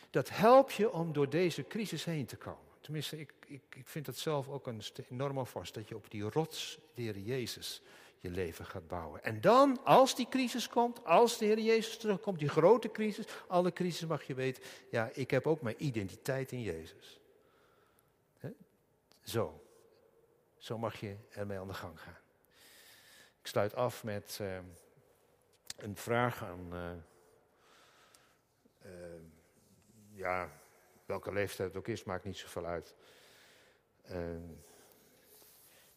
Dat 0.10 0.30
helpt 0.30 0.74
je 0.74 0.92
om 0.92 1.14
door 1.14 1.30
deze 1.30 1.68
crisis 1.68 2.04
heen 2.06 2.26
te 2.26 2.36
komen. 2.36 2.66
Tenminste, 2.82 3.20
ik, 3.20 3.34
ik, 3.48 3.62
ik 3.76 3.88
vind 3.88 4.06
dat 4.06 4.18
zelf 4.18 4.50
ook 4.50 4.68
een 4.68 4.82
enorm 5.10 5.46
vast. 5.46 5.74
Dat 5.74 5.88
je 5.88 5.96
op 5.96 6.12
die 6.12 6.24
rots, 6.24 6.80
de 6.94 7.24
Jezus, 7.24 7.82
je 8.20 8.30
leven 8.30 8.66
gaat 8.66 8.88
bouwen. 8.88 9.24
En 9.24 9.42
dan, 9.42 9.84
als 9.84 10.16
die 10.16 10.28
crisis 10.30 10.70
komt, 10.70 11.06
als 11.06 11.38
de 11.38 11.46
Heer 11.46 11.60
Jezus 11.60 11.98
terugkomt, 11.98 12.40
die 12.40 12.50
grote 12.50 12.92
crisis, 12.92 13.26
alle 13.48 13.74
crisis 13.74 14.08
mag 14.08 14.24
je 14.24 14.34
weten, 14.34 14.64
ja, 14.90 15.10
ik 15.14 15.32
heb 15.32 15.48
ook 15.48 15.62
mijn 15.62 15.86
identiteit 15.86 16.52
in 16.52 16.62
Jezus. 16.62 17.20
Zo. 19.24 19.62
Zo 20.58 20.78
mag 20.78 21.00
je 21.00 21.16
ermee 21.30 21.60
aan 21.60 21.68
de 21.68 21.74
gang 21.74 22.02
gaan. 22.02 22.18
Ik 23.42 23.48
sluit 23.48 23.76
af 23.76 24.04
met 24.04 24.38
uh, 24.42 24.58
een 25.78 25.96
vraag 25.96 26.44
aan, 26.44 26.70
uh, 26.74 26.92
uh, 28.86 29.22
ja, 30.12 30.52
welke 31.06 31.34
leeftijd 31.34 31.68
het 31.68 31.78
ook 31.78 31.88
is, 31.88 32.04
maakt 32.04 32.24
niet 32.24 32.38
zoveel 32.38 32.66
uit. 32.66 32.96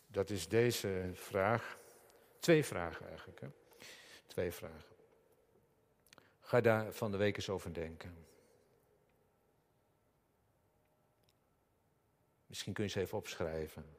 dat 0.07 0.31
is 0.31 0.49
deze 0.49 1.11
vraag. 1.13 1.80
Twee 2.41 2.65
vragen 2.65 3.09
eigenlijk. 3.09 3.41
Hè? 3.41 3.49
Twee 4.27 4.53
vragen. 4.53 4.97
Ga 6.41 6.61
daar 6.61 6.93
van 6.93 7.11
de 7.11 7.17
week 7.17 7.37
eens 7.37 7.49
over 7.49 7.75
denken. 7.75 8.27
Misschien 12.47 12.73
kun 12.73 12.85
je 12.85 12.91
ze 12.91 13.01
even 13.01 13.19
opschrijven. 13.19 13.97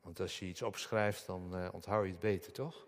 Want 0.00 0.20
als 0.20 0.38
je 0.38 0.46
iets 0.46 0.62
opschrijft, 0.62 1.26
dan 1.26 1.60
uh, 1.60 1.68
onthoud 1.72 2.04
je 2.04 2.10
het 2.10 2.20
beter, 2.20 2.52
toch? 2.52 2.86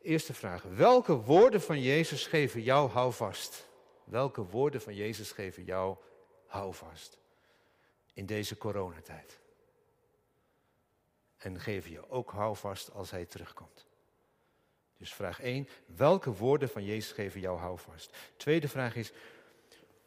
Eerste 0.00 0.34
vraag. 0.34 0.62
Welke 0.62 1.12
woorden 1.12 1.62
van 1.62 1.80
Jezus 1.80 2.26
geven 2.26 2.62
jou 2.62 2.90
houvast? 2.90 3.68
Welke 4.04 4.42
woorden 4.42 4.80
van 4.80 4.94
Jezus 4.94 5.32
geven 5.32 5.64
jou 5.64 5.96
houvast? 6.46 7.18
In 8.12 8.26
deze 8.26 8.56
coronatijd 8.56 9.41
en 11.42 11.60
geven 11.60 11.90
je 11.90 12.10
ook 12.10 12.30
houvast 12.30 12.92
als 12.92 13.10
hij 13.10 13.24
terugkomt. 13.24 13.86
Dus 14.96 15.14
vraag 15.14 15.40
1, 15.40 15.68
welke 15.86 16.32
woorden 16.32 16.68
van 16.68 16.84
Jezus 16.84 17.12
geven 17.12 17.40
jou 17.40 17.58
houvast? 17.58 18.16
Tweede 18.36 18.68
vraag 18.68 18.96
is, 18.96 19.12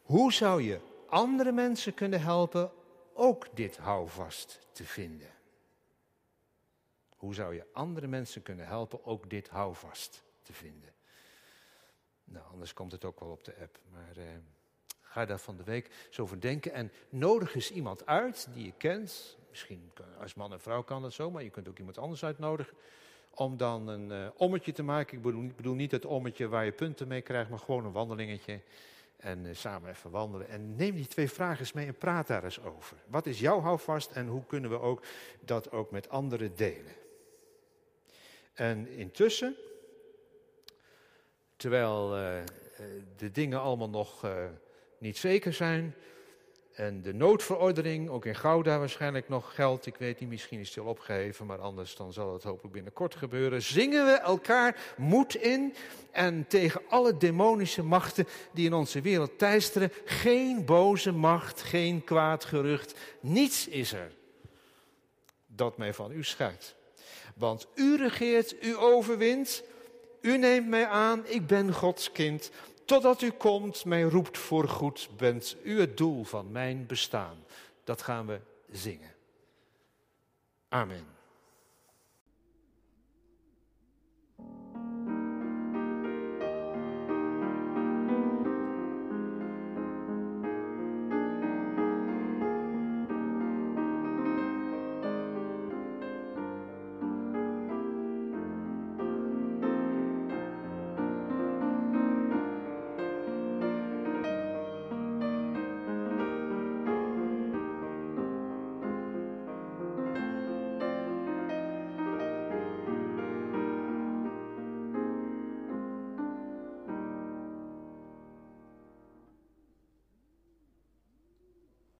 hoe 0.02 0.32
zou 0.32 0.62
je 0.62 0.80
andere 1.08 1.52
mensen 1.52 1.94
kunnen 1.94 2.20
helpen 2.20 2.72
ook 3.14 3.56
dit 3.56 3.76
houvast 3.76 4.66
te 4.72 4.84
vinden? 4.84 5.34
Hoe 7.08 7.34
zou 7.34 7.54
je 7.54 7.66
andere 7.72 8.06
mensen 8.06 8.42
kunnen 8.42 8.66
helpen 8.66 9.04
ook 9.04 9.30
dit 9.30 9.48
houvast 9.48 10.22
te 10.42 10.52
vinden? 10.52 10.94
Nou, 12.24 12.46
anders 12.52 12.72
komt 12.72 12.92
het 12.92 13.04
ook 13.04 13.20
wel 13.20 13.30
op 13.30 13.44
de 13.44 13.54
app. 13.60 13.78
Maar 13.92 14.16
eh, 14.16 14.26
ga 15.16 15.26
daar 15.26 15.38
van 15.38 15.56
de 15.56 15.64
week 15.64 15.90
zo 16.10 16.22
over 16.22 16.40
denken. 16.40 16.72
En 16.72 16.92
nodig 17.08 17.54
eens 17.54 17.70
iemand 17.70 18.06
uit 18.06 18.48
die 18.54 18.64
je 18.64 18.72
kent. 18.76 19.36
Misschien 19.50 19.90
als 20.20 20.34
man 20.34 20.52
en 20.52 20.60
vrouw 20.60 20.82
kan 20.82 21.02
dat 21.02 21.12
zo, 21.12 21.30
maar 21.30 21.42
je 21.42 21.50
kunt 21.50 21.68
ook 21.68 21.78
iemand 21.78 21.98
anders 21.98 22.24
uitnodigen. 22.24 22.76
Om 23.30 23.56
dan 23.56 23.88
een 23.88 24.10
uh, 24.10 24.28
ommetje 24.36 24.72
te 24.72 24.82
maken. 24.82 25.16
Ik 25.16 25.22
bedoel, 25.22 25.50
bedoel, 25.56 25.74
niet 25.74 25.90
het 25.90 26.04
ommetje 26.04 26.48
waar 26.48 26.64
je 26.64 26.72
punten 26.72 27.08
mee 27.08 27.20
krijgt, 27.20 27.50
maar 27.50 27.58
gewoon 27.58 27.84
een 27.84 27.92
wandelingetje. 27.92 28.60
En 29.16 29.44
uh, 29.44 29.54
samen 29.54 29.90
even 29.90 30.10
wandelen. 30.10 30.48
En 30.48 30.76
neem 30.76 30.94
die 30.94 31.06
twee 31.06 31.30
vragen 31.30 31.58
eens 31.58 31.72
mee 31.72 31.86
en 31.86 31.98
praat 31.98 32.26
daar 32.26 32.44
eens 32.44 32.62
over. 32.62 32.96
Wat 33.06 33.26
is 33.26 33.40
jouw 33.40 33.60
houvast 33.60 34.10
en 34.10 34.26
hoe 34.26 34.46
kunnen 34.46 34.70
we 34.70 34.80
ook 34.80 35.02
dat 35.40 35.70
ook 35.72 35.90
met 35.90 36.08
anderen 36.08 36.56
delen? 36.56 36.92
En 38.52 38.88
intussen, 38.88 39.56
terwijl 41.56 42.18
uh, 42.18 42.38
de 43.16 43.30
dingen 43.30 43.60
allemaal 43.60 43.90
nog 43.90 44.24
niet 44.98 45.16
zeker 45.16 45.52
zijn, 45.52 45.94
en 46.76 47.02
de 47.02 47.14
noodverordening, 47.14 48.08
ook 48.08 48.24
in 48.24 48.34
Gouda 48.34 48.78
waarschijnlijk 48.78 49.28
nog 49.28 49.54
geldt. 49.54 49.86
Ik 49.86 49.96
weet 49.96 50.20
niet, 50.20 50.28
misschien 50.28 50.60
is 50.60 50.72
die 50.72 50.82
al 50.82 50.88
opgeheven, 50.88 51.46
maar 51.46 51.58
anders 51.58 51.96
dan 51.96 52.12
zal 52.12 52.32
het 52.32 52.42
hopelijk 52.42 52.74
binnenkort 52.74 53.14
gebeuren. 53.14 53.62
Zingen 53.62 54.06
we 54.06 54.12
elkaar 54.12 54.94
moed 54.96 55.34
in 55.34 55.74
en 56.10 56.46
tegen 56.46 56.82
alle 56.88 57.16
demonische 57.16 57.82
machten 57.82 58.26
die 58.52 58.66
in 58.66 58.74
onze 58.74 59.00
wereld 59.00 59.38
teisteren. 59.38 59.92
Geen 60.04 60.64
boze 60.64 61.12
macht, 61.12 61.62
geen 61.62 62.04
kwaad 62.04 62.44
gerucht, 62.44 62.94
niets 63.20 63.68
is 63.68 63.92
er 63.92 64.12
dat 65.46 65.76
mij 65.76 65.94
van 65.94 66.12
u 66.12 66.24
scheidt. 66.24 66.74
Want 67.34 67.66
u 67.74 67.96
regeert, 67.96 68.64
u 68.64 68.76
overwint, 68.76 69.62
u 70.20 70.38
neemt 70.38 70.68
mij 70.68 70.86
aan, 70.86 71.26
ik 71.26 71.46
ben 71.46 71.72
Gods 71.72 72.12
kind 72.12 72.50
totdat 72.86 73.22
u 73.22 73.30
komt, 73.30 73.84
mij 73.84 74.02
roept 74.02 74.38
voor 74.38 74.68
goed, 74.68 75.08
bent 75.16 75.56
u 75.62 75.80
het 75.80 75.96
doel 75.96 76.24
van 76.24 76.50
mijn 76.50 76.86
bestaan. 76.86 77.44
Dat 77.84 78.02
gaan 78.02 78.26
we 78.26 78.40
zingen. 78.70 79.14
Amen. 80.68 81.15